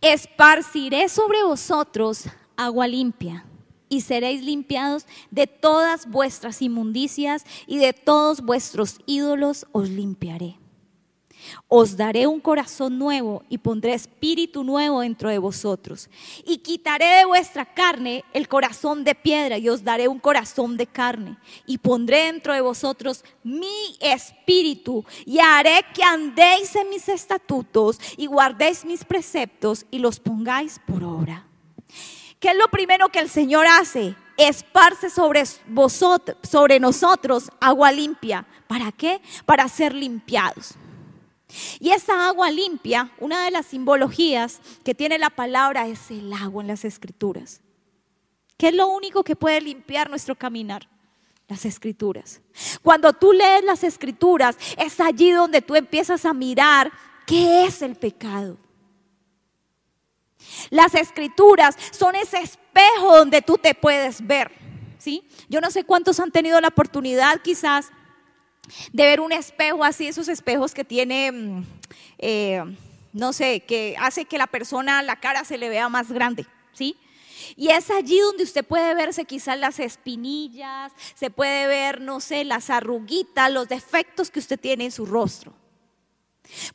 [0.01, 3.45] Esparciré sobre vosotros agua limpia
[3.89, 10.57] y seréis limpiados de todas vuestras inmundicias y de todos vuestros ídolos os limpiaré.
[11.67, 16.09] Os daré un corazón nuevo y pondré espíritu nuevo dentro de vosotros.
[16.45, 20.87] Y quitaré de vuestra carne el corazón de piedra y os daré un corazón de
[20.87, 21.37] carne.
[21.65, 28.25] Y pondré dentro de vosotros mi espíritu y haré que andéis en mis estatutos y
[28.25, 31.45] guardéis mis preceptos y los pongáis por obra.
[32.39, 34.15] ¿Qué es lo primero que el Señor hace?
[34.37, 38.45] Esparce sobre vosotros, sobre nosotros agua limpia.
[38.67, 39.21] ¿Para qué?
[39.45, 40.75] Para ser limpiados.
[41.79, 46.63] Y esa agua limpia, una de las simbologías que tiene la palabra es el agua
[46.63, 47.61] en las escrituras.
[48.57, 50.87] ¿Qué es lo único que puede limpiar nuestro caminar?
[51.47, 52.41] Las escrituras.
[52.81, 56.91] Cuando tú lees las escrituras, es allí donde tú empiezas a mirar
[57.27, 58.57] qué es el pecado.
[60.69, 64.51] Las escrituras son ese espejo donde tú te puedes ver.
[65.05, 65.23] ¿sí?
[65.49, 67.91] Yo no sé cuántos han tenido la oportunidad quizás
[68.91, 71.65] de ver un espejo así, esos espejos que tiene, mm,
[72.19, 72.63] eh,
[73.13, 76.97] no sé, que hace que la persona, la cara se le vea más grande, ¿sí?
[77.55, 82.43] Y es allí donde usted puede verse quizás las espinillas, se puede ver, no sé,
[82.43, 85.53] las arruguitas, los defectos que usted tiene en su rostro.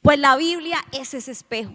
[0.03, 1.72] Pues la Biblia es ese espejo.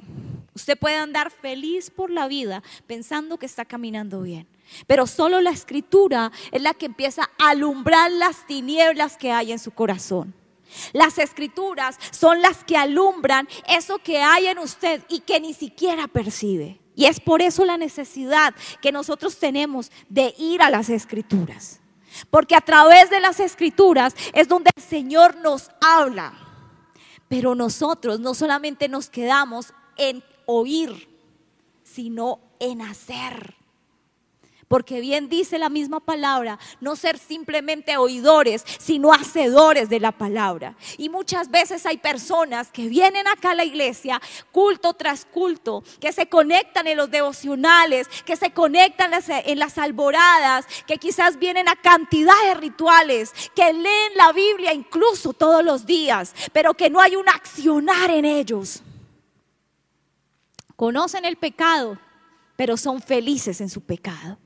[0.54, 4.48] Usted puede andar feliz por la vida pensando que está caminando bien.
[4.88, 9.60] Pero solo la escritura es la que empieza a alumbrar las tinieblas que hay en
[9.60, 10.34] su corazón.
[10.94, 16.08] Las escrituras son las que alumbran eso que hay en usted y que ni siquiera
[16.08, 16.80] percibe.
[16.96, 21.82] Y es por eso la necesidad que nosotros tenemos de ir a las escrituras.
[22.30, 26.34] Porque a través de las escrituras es donde el Señor nos habla.
[27.28, 31.10] Pero nosotros no solamente nos quedamos en oír,
[31.84, 33.55] sino en hacer.
[34.68, 40.76] Porque bien dice la misma palabra, no ser simplemente oidores, sino hacedores de la palabra.
[40.98, 44.20] Y muchas veces hay personas que vienen acá a la iglesia,
[44.52, 50.66] culto tras culto, que se conectan en los devocionales, que se conectan en las alboradas,
[50.88, 56.34] que quizás vienen a cantidad de rituales, que leen la Biblia incluso todos los días,
[56.52, 58.82] pero que no hay un accionar en ellos.
[60.76, 62.00] Conocen el pecado,
[62.56, 64.40] pero son felices en su pecado.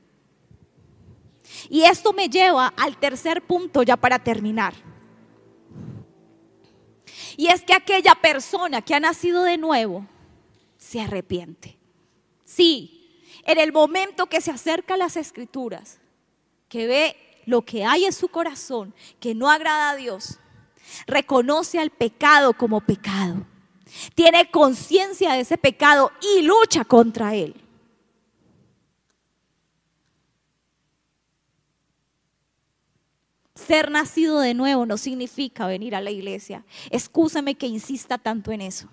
[1.68, 4.74] Y esto me lleva al tercer punto ya para terminar.
[7.36, 10.06] Y es que aquella persona que ha nacido de nuevo
[10.76, 11.78] se arrepiente.
[12.44, 16.00] Sí, en el momento que se acerca a las escrituras,
[16.68, 20.38] que ve lo que hay en su corazón, que no agrada a Dios,
[21.06, 23.46] reconoce al pecado como pecado,
[24.14, 27.59] tiene conciencia de ese pecado y lucha contra él.
[33.66, 36.64] Ser nacido de nuevo no significa venir a la iglesia.
[36.90, 38.88] Excúsame que insista tanto en eso.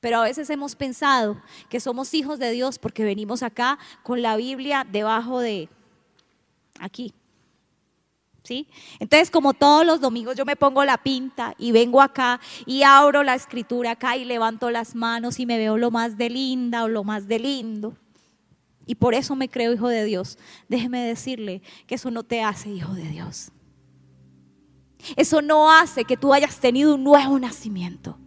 [0.00, 4.36] Pero a veces hemos pensado que somos hijos de Dios porque venimos acá con la
[4.36, 5.68] Biblia debajo de
[6.80, 7.14] aquí.
[8.42, 8.66] ¿Sí?
[8.98, 13.22] Entonces, como todos los domingos yo me pongo la pinta y vengo acá y abro
[13.22, 16.88] la escritura acá y levanto las manos y me veo lo más de linda o
[16.88, 17.94] lo más de lindo
[18.88, 20.38] y por eso me creo hijo de Dios.
[20.68, 23.52] Déjeme decirle que eso no te hace hijo de Dios.
[25.14, 28.18] Eso no hace que tú hayas tenido un nuevo nacimiento.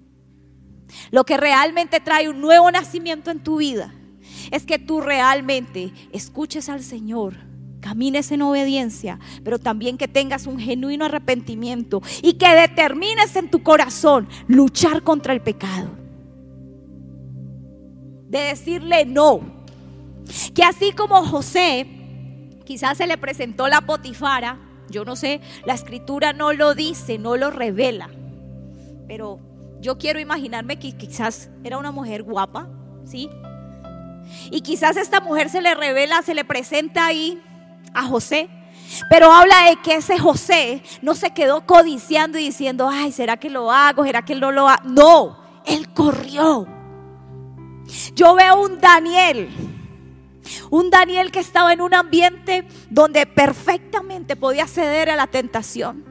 [1.10, 3.92] Lo que realmente trae un nuevo nacimiento en tu vida
[4.52, 7.36] es que tú realmente escuches al Señor
[7.80, 13.64] camines en obediencia, pero también que tengas un genuino arrepentimiento y que determines en tu
[13.64, 15.90] corazón luchar contra el pecado.
[18.30, 19.61] De decirle no.
[20.54, 21.88] Que así como José,
[22.66, 24.60] quizás se le presentó la potifara,
[24.90, 28.10] yo no sé, la escritura no lo dice, no lo revela,
[29.08, 29.40] pero
[29.80, 32.70] yo quiero imaginarme que quizás era una mujer guapa,
[33.06, 33.30] ¿sí?
[34.52, 37.42] Y quizás esta mujer se le revela, se le presenta ahí
[37.94, 38.50] a José.
[39.10, 43.50] Pero habla de que ese José no se quedó codiciando y diciendo, ay, ¿será que
[43.50, 44.04] lo hago?
[44.04, 44.84] ¿Será que no lo hago?
[44.86, 46.68] No, él corrió.
[48.16, 49.50] Yo veo un Daniel,
[50.70, 56.04] un Daniel que estaba en un ambiente donde perfectamente podía ceder a la tentación.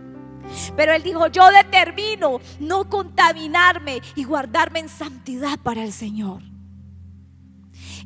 [0.76, 6.42] Pero él dijo, yo determino no contaminarme y guardarme en santidad para el Señor.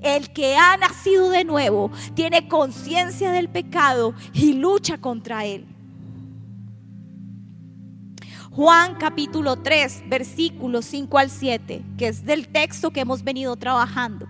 [0.01, 5.66] El que ha nacido de nuevo tiene conciencia del pecado y lucha contra él.
[8.51, 14.29] Juan capítulo 3, versículos 5 al 7, que es del texto que hemos venido trabajando.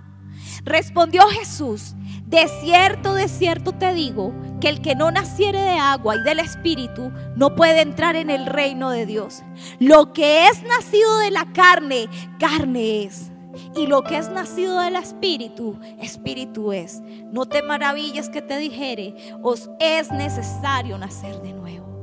[0.65, 1.95] Respondió Jesús,
[2.27, 6.39] de cierto, de cierto te digo, que el que no naciere de agua y del
[6.39, 9.43] Espíritu no puede entrar en el reino de Dios.
[9.79, 12.09] Lo que es nacido de la carne,
[12.39, 13.31] carne es.
[13.77, 17.03] Y lo que es nacido del Espíritu, Espíritu es.
[17.31, 21.94] No te maravilles que te dijere, os es necesario nacer de nuevo.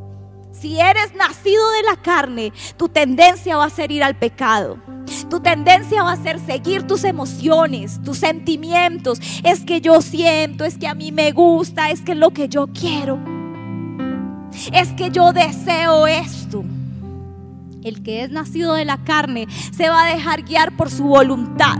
[0.51, 4.77] Si eres nacido de la carne, tu tendencia va a ser ir al pecado.
[5.29, 9.19] Tu tendencia va a ser seguir tus emociones, tus sentimientos.
[9.43, 12.49] Es que yo siento, es que a mí me gusta, es que es lo que
[12.49, 13.17] yo quiero.
[14.73, 16.63] Es que yo deseo esto.
[17.83, 21.79] El que es nacido de la carne se va a dejar guiar por su voluntad.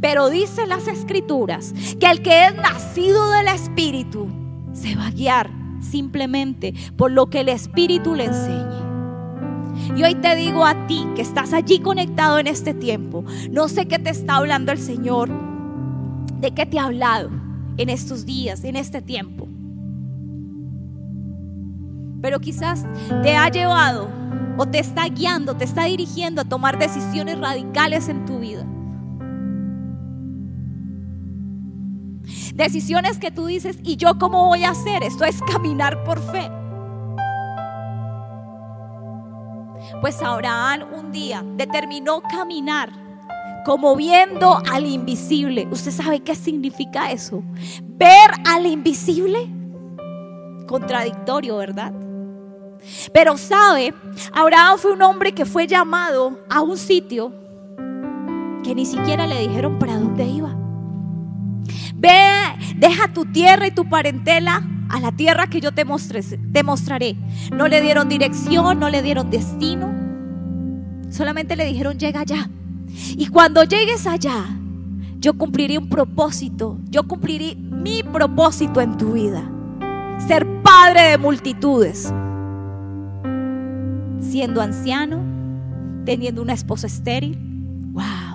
[0.00, 4.28] Pero dice las escrituras que el que es nacido del Espíritu
[4.74, 8.94] se va a guiar simplemente por lo que el Espíritu le enseñe.
[9.96, 13.86] Y hoy te digo a ti que estás allí conectado en este tiempo, no sé
[13.86, 15.30] qué te está hablando el Señor,
[16.40, 17.30] de qué te ha hablado
[17.76, 19.48] en estos días, en este tiempo.
[22.22, 22.86] Pero quizás
[23.22, 24.08] te ha llevado
[24.56, 28.64] o te está guiando, te está dirigiendo a tomar decisiones radicales en tu vida.
[32.54, 35.02] Decisiones que tú dices, ¿y yo cómo voy a hacer?
[35.02, 36.48] Esto es caminar por fe.
[40.00, 42.92] Pues Abraham un día determinó caminar
[43.64, 45.66] como viendo al invisible.
[45.72, 47.42] ¿Usted sabe qué significa eso?
[47.82, 49.48] Ver al invisible.
[50.68, 51.92] Contradictorio, ¿verdad?
[53.12, 53.92] Pero sabe,
[54.32, 57.32] Abraham fue un hombre que fue llamado a un sitio
[58.62, 60.53] que ni siquiera le dijeron para dónde iba.
[62.04, 67.16] Ve, deja tu tierra y tu parentela a la tierra que yo te, mostraré.
[67.50, 69.90] No le dieron dirección, no le dieron destino.
[71.08, 72.50] Solamente le dijeron, llega allá.
[73.16, 74.44] Y cuando llegues allá,
[75.18, 76.78] yo cumpliré un propósito.
[76.90, 79.50] Yo cumpliré mi propósito en tu vida.
[80.28, 82.12] Ser padre de multitudes.
[84.20, 85.22] Siendo anciano,
[86.04, 87.38] teniendo una esposa estéril.
[87.92, 88.33] Wow.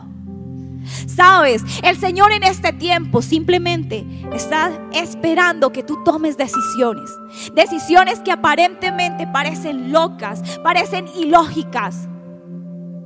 [1.08, 7.10] Sabes, el Señor en este tiempo simplemente está esperando que tú tomes decisiones.
[7.56, 12.08] Decisiones que aparentemente parecen locas, parecen ilógicas.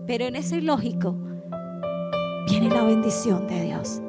[0.05, 1.17] Pero en ese ilógico
[2.47, 4.01] viene la bendición de Dios.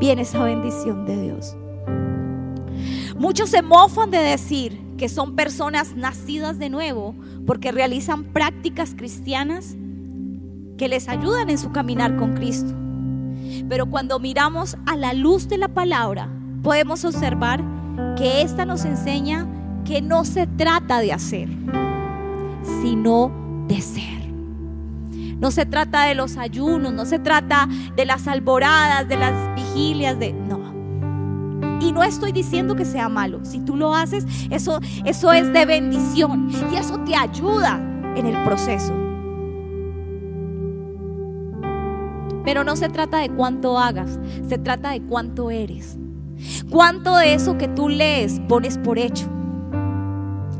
[0.00, 1.56] Viene esa bendición de Dios.
[3.16, 7.14] Muchos se mofan de decir que son personas nacidas de nuevo
[7.46, 9.76] porque realizan prácticas cristianas
[10.78, 12.72] que les ayudan en su caminar con Cristo.
[13.68, 16.30] Pero cuando miramos a la luz de la palabra,
[16.62, 17.62] podemos observar
[18.16, 19.46] que esta nos enseña
[19.84, 21.48] que no se trata de hacer,
[22.80, 23.30] sino
[23.66, 24.18] de ser.
[25.38, 30.18] No se trata de los ayunos, no se trata de las alboradas, de las vigilias,
[30.18, 30.58] de no.
[31.80, 33.44] Y no estoy diciendo que sea malo.
[33.44, 37.80] Si tú lo haces, eso eso es de bendición y eso te ayuda
[38.16, 38.97] en el proceso.
[42.48, 44.18] Pero no se trata de cuánto hagas,
[44.48, 45.98] se trata de cuánto eres.
[46.70, 49.26] ¿Cuánto de eso que tú lees pones por hecho?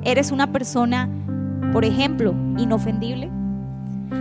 [0.03, 1.09] ¿Eres una persona,
[1.73, 3.31] por ejemplo, inofendible?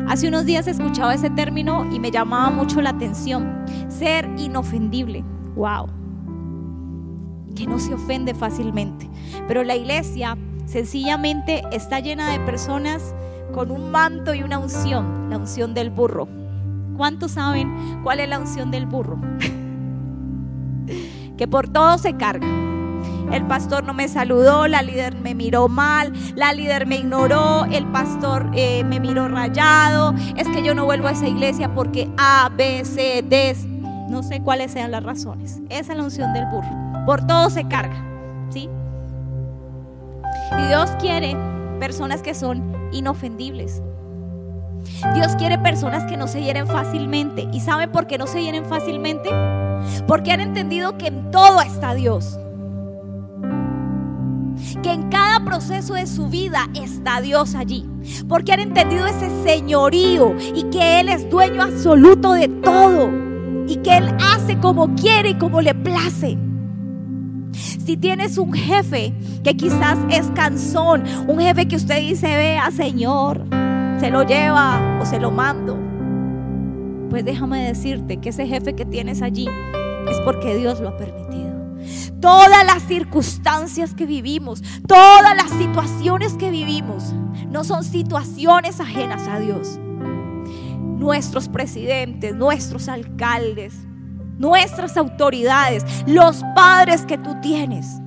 [0.08, 3.66] Hace unos días escuchaba ese término y me llamaba mucho la atención.
[3.90, 5.26] Ser inofendible.
[5.58, 5.88] Wow.
[7.54, 9.10] Que no se ofende fácilmente.
[9.46, 10.38] Pero la iglesia
[10.68, 13.14] sencillamente está llena de personas
[13.54, 16.30] con un manto y una unción, la unción del burro.
[16.98, 19.20] ¿Cuántos saben cuál es la unción del burro?
[21.38, 22.48] que por todo se carga.
[23.32, 27.86] El pastor no me saludó, la líder me miró mal, la líder me ignoró, el
[27.88, 30.16] pastor eh, me miró rayado.
[30.36, 33.56] Es que yo no vuelvo a esa iglesia porque A, B, C, D,
[34.10, 35.60] no sé cuáles sean las razones.
[35.70, 36.70] Esa es la unción del burro.
[37.06, 38.02] Por todo se carga,
[38.50, 38.70] ¿sí?
[40.58, 41.36] Y Dios quiere
[41.80, 43.82] personas que son inofendibles.
[45.14, 47.48] Dios quiere personas que no se hieren fácilmente.
[47.54, 49.30] ¿Y saben por qué no se hieren fácilmente?
[50.08, 52.40] Porque han entendido que en todo está Dios.
[54.82, 57.86] Que en cada proceso de su vida está Dios allí.
[58.28, 63.12] Porque han entendido ese señorío y que Él es dueño absoluto de todo.
[63.68, 66.38] Y que Él hace como quiere y como le place.
[67.88, 69.14] Si tienes un jefe
[69.44, 73.46] que quizás es cansón, un jefe que usted dice, vea, Señor,
[74.00, 75.78] se lo lleva o se lo mando.
[77.10, 79.48] Pues déjame decirte que ese jefe que tienes allí
[80.10, 81.56] es porque Dios lo ha permitido.
[82.20, 87.14] Todas las circunstancias que vivimos, todas las situaciones que vivimos,
[87.50, 89.80] no son situaciones ajenas a Dios.
[90.98, 93.74] Nuestros presidentes, nuestros alcaldes,
[94.38, 98.02] nuestras autoridades, los padres que tú tienes,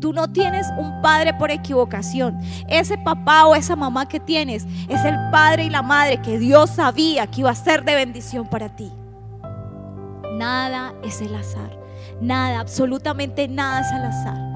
[0.00, 2.38] Tú no tienes un padre por equivocación.
[2.68, 6.70] Ese papá o esa mamá que tienes es el padre y la madre que Dios
[6.70, 8.92] sabía que iba a ser de bendición para ti.
[10.36, 11.76] Nada es el azar.
[12.20, 14.48] Nada, absolutamente nada es al azar.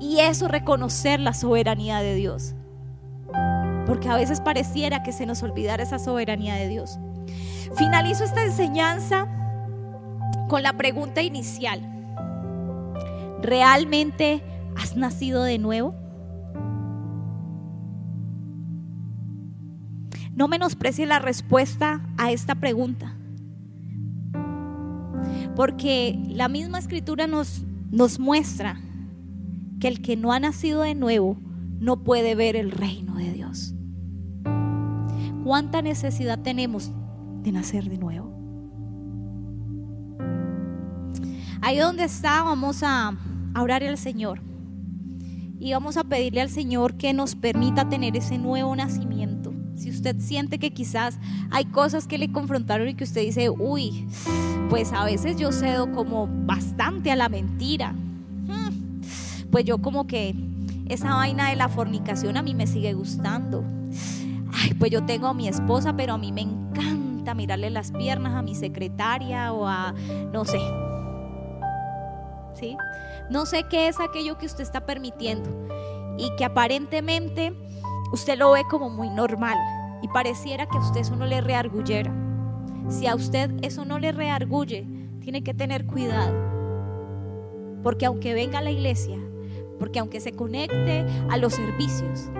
[0.00, 2.54] Y eso reconocer la soberanía de Dios.
[3.86, 6.98] Porque a veces pareciera que se nos olvidara esa soberanía de Dios.
[7.76, 9.26] Finalizo esta enseñanza
[10.48, 11.97] con la pregunta inicial.
[13.42, 14.42] ¿Realmente
[14.76, 15.94] has nacido de nuevo?
[20.34, 23.16] No menosprecie la respuesta a esta pregunta.
[25.56, 28.80] Porque la misma escritura nos, nos muestra
[29.80, 31.36] que el que no ha nacido de nuevo
[31.80, 33.74] no puede ver el reino de Dios.
[35.44, 36.92] ¿Cuánta necesidad tenemos
[37.42, 38.32] de nacer de nuevo?
[41.60, 43.16] Ahí donde está, vamos a,
[43.62, 44.40] orar al Señor.
[45.60, 49.52] Y vamos a pedirle al Señor que nos permita tener ese nuevo nacimiento.
[49.74, 51.18] Si usted siente que quizás
[51.50, 54.08] hay cosas que le confrontaron y que usted dice, uy,
[54.70, 57.92] pues a veces yo cedo como bastante a la mentira.
[57.92, 59.00] Hmm,
[59.50, 60.34] pues yo como que
[60.88, 63.64] esa vaina de la fornicación a mí me sigue gustando.
[64.52, 68.34] Ay, pues yo tengo a mi esposa, pero a mí me encanta mirarle las piernas
[68.34, 69.94] a mi secretaria o a,
[70.32, 70.58] no sé,
[73.30, 75.50] no sé qué es aquello que usted está permitiendo
[76.16, 77.52] y que aparentemente
[78.10, 79.56] usted lo ve como muy normal
[80.02, 82.12] y pareciera que a usted eso no le reargullera.
[82.88, 84.86] Si a usted eso no le reargulle,
[85.20, 86.34] tiene que tener cuidado.
[87.82, 89.18] Porque aunque venga a la iglesia,
[89.78, 92.30] porque aunque se conecte a los servicios,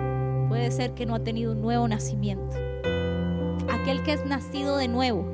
[0.47, 2.57] puede ser que no ha tenido un nuevo nacimiento.
[3.71, 5.25] Aquel que es nacido de nuevo,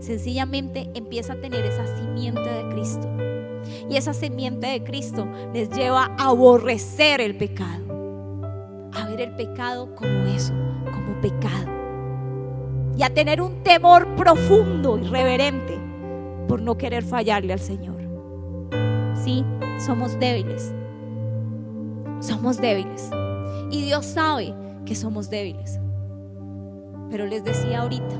[0.00, 3.08] sencillamente empieza a tener esa simiente de Cristo
[3.88, 7.82] y esa semiente de Cristo les lleva a aborrecer el pecado.
[8.92, 10.52] A ver el pecado como eso,
[10.84, 11.70] como pecado.
[12.96, 15.78] Y a tener un temor profundo y reverente
[16.48, 17.96] por no querer fallarle al Señor.
[19.22, 19.44] Sí,
[19.78, 20.72] somos débiles.
[22.20, 23.10] Somos débiles.
[23.70, 24.54] Y Dios sabe
[24.86, 25.80] que somos débiles.
[27.10, 28.16] Pero les decía ahorita,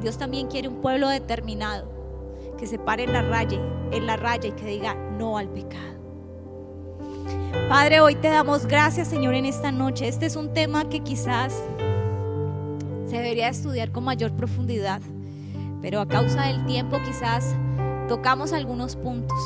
[0.00, 1.95] Dios también quiere un pueblo determinado
[2.56, 3.58] que se pare en la raya,
[3.92, 5.96] en la raya y que diga no al pecado.
[7.68, 10.08] Padre, hoy te damos gracias, Señor, en esta noche.
[10.08, 11.52] Este es un tema que quizás
[13.06, 15.00] se debería estudiar con mayor profundidad,
[15.82, 17.54] pero a causa del tiempo quizás
[18.08, 19.38] tocamos algunos puntos.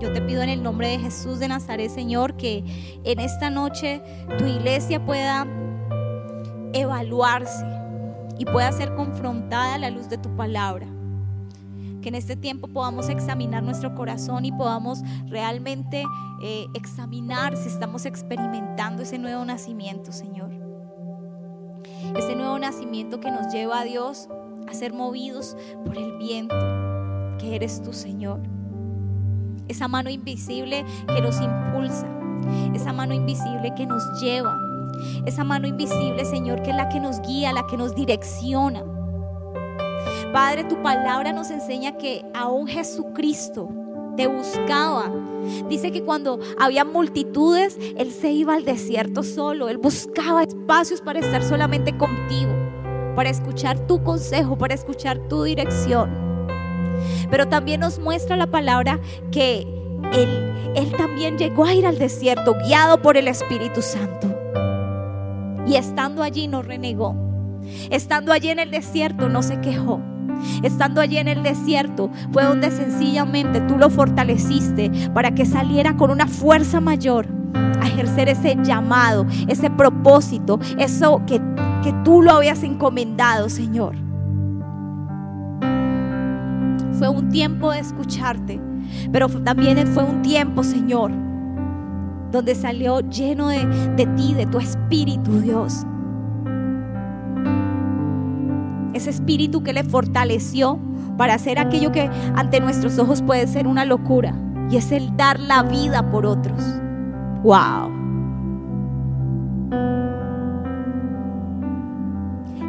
[0.00, 2.64] Yo te pido en el nombre de Jesús de Nazaret, Señor, que
[3.04, 4.02] en esta noche
[4.38, 5.46] tu iglesia pueda
[6.72, 7.64] evaluarse
[8.38, 10.86] y pueda ser confrontada a la luz de tu palabra
[12.06, 16.04] que en este tiempo podamos examinar nuestro corazón y podamos realmente
[16.40, 20.52] eh, examinar si estamos experimentando ese nuevo nacimiento, Señor.
[22.14, 24.28] Ese nuevo nacimiento que nos lleva a Dios
[24.68, 26.54] a ser movidos por el viento,
[27.40, 28.40] que eres tú, Señor.
[29.66, 32.06] Esa mano invisible que nos impulsa,
[32.72, 34.56] esa mano invisible que nos lleva,
[35.24, 38.95] esa mano invisible, Señor, que es la que nos guía, la que nos direcciona.
[40.32, 43.68] Padre, tu palabra nos enseña que aún Jesucristo
[44.16, 45.10] te buscaba.
[45.68, 49.68] Dice que cuando había multitudes, Él se iba al desierto solo.
[49.68, 52.52] Él buscaba espacios para estar solamente contigo,
[53.14, 56.10] para escuchar tu consejo, para escuchar tu dirección.
[57.30, 59.00] Pero también nos muestra la palabra
[59.30, 59.66] que
[60.12, 64.28] él, él también llegó a ir al desierto guiado por el Espíritu Santo.
[65.66, 67.14] Y estando allí no renegó.
[67.90, 70.00] Estando allí en el desierto no se quejó.
[70.62, 76.10] Estando allí en el desierto fue donde sencillamente tú lo fortaleciste para que saliera con
[76.10, 77.26] una fuerza mayor
[77.80, 81.40] a ejercer ese llamado, ese propósito, eso que,
[81.82, 83.94] que tú lo habías encomendado, Señor.
[86.98, 88.60] Fue un tiempo de escucharte,
[89.12, 91.12] pero también fue un tiempo, Señor,
[92.32, 93.66] donde salió lleno de,
[93.96, 95.86] de ti, de tu espíritu, Dios.
[98.94, 100.78] Ese espíritu que le fortaleció
[101.16, 104.34] para hacer aquello que ante nuestros ojos puede ser una locura.
[104.70, 106.62] Y es el dar la vida por otros.
[107.42, 107.90] ¡Wow!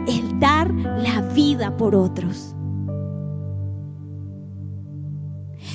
[0.08, 2.56] El dar la vida por otros.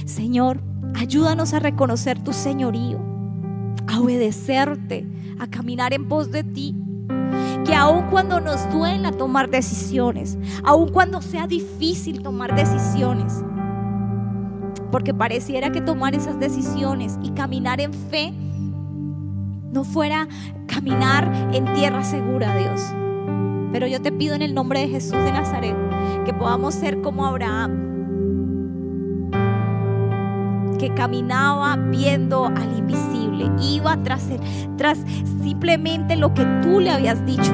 [0.05, 0.63] Señor,
[0.95, 2.99] ayúdanos a reconocer tu señorío,
[3.87, 5.07] a obedecerte,
[5.39, 6.82] a caminar en pos de ti.
[7.73, 13.43] Que aun cuando nos duela tomar decisiones, aun cuando sea difícil tomar decisiones,
[14.91, 18.35] porque pareciera que tomar esas decisiones y caminar en fe
[19.73, 20.29] no fuera
[20.67, 22.83] caminar en tierra segura, Dios.
[23.73, 25.75] Pero yo te pido en el nombre de Jesús de Nazaret
[26.27, 27.92] que podamos ser como Abraham,
[30.83, 34.27] que caminaba viendo al invisible, iba tras,
[34.77, 34.99] tras
[35.41, 37.53] simplemente lo que tú le habías dicho.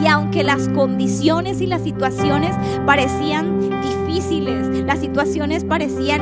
[0.00, 2.54] Y aunque las condiciones y las situaciones
[2.86, 6.20] parecían difíciles, las situaciones parecían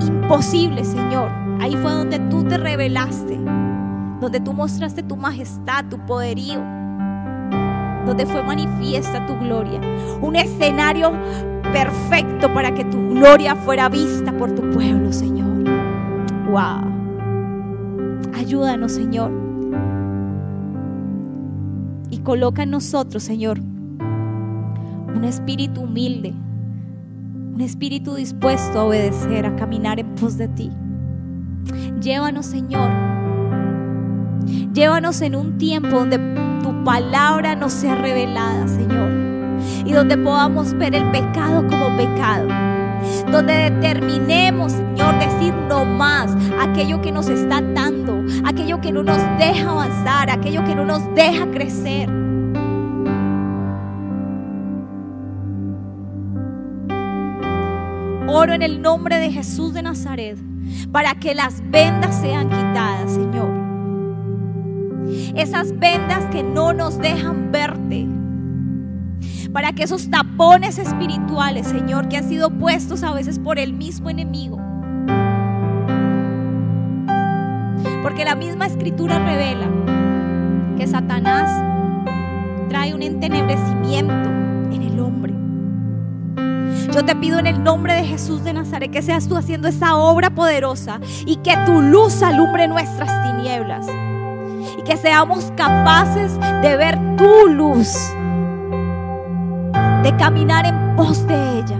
[0.00, 1.28] imposibles, Señor,
[1.60, 3.36] ahí fue donde tú te revelaste,
[4.20, 6.60] donde tú mostraste tu majestad, tu poderío,
[8.06, 9.80] donde fue manifiesta tu gloria.
[10.20, 11.10] Un escenario
[11.74, 15.64] perfecto para que tu gloria fuera vista por tu pueblo, Señor.
[16.48, 16.84] Wow.
[18.32, 19.32] Ayúdanos, Señor.
[22.10, 26.32] Y coloca en nosotros, Señor, un espíritu humilde,
[27.52, 30.70] un espíritu dispuesto a obedecer, a caminar en pos de ti.
[32.00, 32.88] Llévanos, Señor.
[34.72, 36.18] Llévanos en un tiempo donde
[36.62, 39.23] tu palabra nos sea revelada, Señor
[39.84, 42.48] y donde podamos ver el pecado como pecado.
[43.30, 49.18] Donde determinemos, Señor, decir no más aquello que nos está atando, aquello que no nos
[49.38, 52.08] deja avanzar, aquello que no nos deja crecer.
[58.26, 60.38] Oro en el nombre de Jesús de Nazaret
[60.90, 63.50] para que las vendas sean quitadas, Señor.
[65.36, 68.06] Esas vendas que no nos dejan verte
[69.54, 74.10] para que esos tapones espirituales, Señor, que han sido puestos a veces por el mismo
[74.10, 74.58] enemigo,
[78.02, 79.68] porque la misma escritura revela
[80.76, 81.48] que Satanás
[82.68, 84.28] trae un entenebrecimiento
[84.72, 85.32] en el hombre.
[86.92, 89.94] Yo te pido en el nombre de Jesús de Nazaret que seas tú haciendo esa
[89.94, 93.86] obra poderosa y que tu luz alumbre nuestras tinieblas.
[94.76, 97.96] Y que seamos capaces de ver tu luz
[100.04, 101.78] de caminar en pos de ella.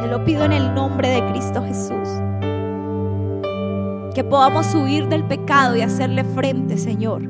[0.00, 2.08] Te lo pido en el nombre de Cristo Jesús.
[4.14, 7.28] Que podamos huir del pecado y hacerle frente, Señor.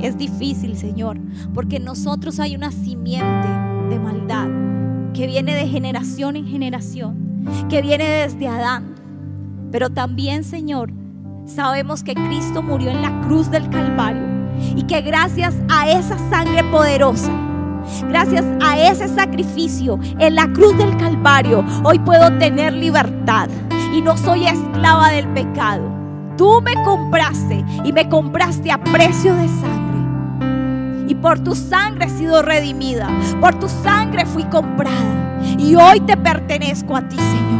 [0.00, 1.18] Es difícil, Señor,
[1.52, 3.48] porque en nosotros hay una simiente
[3.90, 4.46] de maldad
[5.12, 8.94] que viene de generación en generación, que viene desde Adán.
[9.72, 10.92] Pero también, Señor,
[11.46, 14.25] sabemos que Cristo murió en la cruz del Calvario
[14.74, 17.32] y que gracias a esa sangre poderosa,
[18.08, 23.48] gracias a ese sacrificio en la cruz del Calvario, hoy puedo tener libertad
[23.92, 25.82] y no soy esclava del pecado.
[26.36, 29.86] Tú me compraste y me compraste a precio de sangre.
[31.08, 33.08] Y por tu sangre he sido redimida.
[33.40, 35.38] Por tu sangre fui comprada.
[35.58, 37.56] Y hoy te pertenezco a ti, Señor.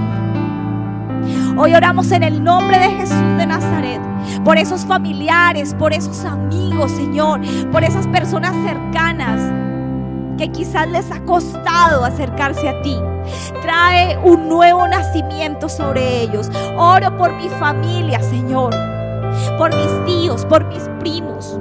[1.59, 4.03] Hoy oramos en el nombre de Jesús de Nazaret
[4.45, 9.41] por esos familiares, por esos amigos, Señor, por esas personas cercanas
[10.37, 12.97] que quizás les ha costado acercarse a ti.
[13.63, 16.51] Trae un nuevo nacimiento sobre ellos.
[16.77, 18.75] Oro por mi familia, Señor,
[19.59, 21.59] por mis tíos, por mis primos,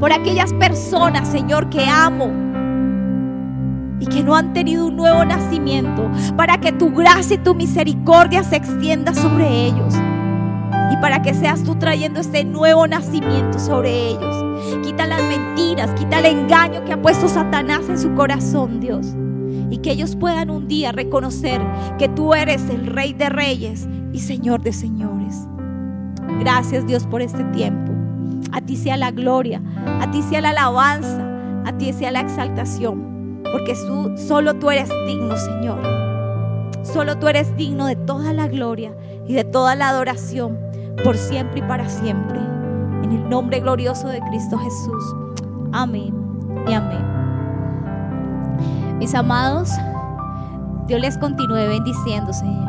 [0.00, 2.32] por aquellas personas, Señor, que amo
[4.00, 8.44] y que no han tenido un nuevo nacimiento, para que tu gracia y tu misericordia
[8.44, 9.94] se extienda sobre ellos.
[10.90, 14.44] Y para que seas tú trayendo este nuevo nacimiento sobre ellos.
[14.82, 19.14] Quita las mentiras, quita el engaño que ha puesto Satanás en su corazón, Dios.
[19.70, 21.60] Y que ellos puedan un día reconocer
[21.98, 25.46] que tú eres el Rey de Reyes y Señor de Señores.
[26.40, 27.92] Gracias Dios por este tiempo.
[28.52, 29.60] A ti sea la gloria,
[30.00, 31.22] a ti sea la alabanza,
[31.66, 35.80] a ti sea la exaltación, porque tú, solo tú eres digno, Señor.
[36.82, 40.58] Solo tú eres digno de toda la gloria y de toda la adoración,
[41.04, 42.38] por siempre y para siempre.
[43.02, 45.14] En el nombre glorioso de Cristo Jesús.
[45.72, 46.14] Amén
[46.66, 47.04] y amén.
[48.98, 49.70] Mis amados,
[50.86, 52.68] Dios les continúe bendiciendo, Señor.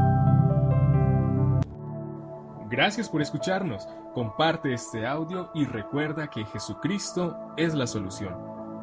[2.70, 3.88] Gracias por escucharnos.
[4.14, 8.36] Comparte este audio y recuerda que Jesucristo es la solución.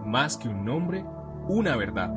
[0.05, 1.05] Más que un nombre,
[1.47, 2.13] una verdad.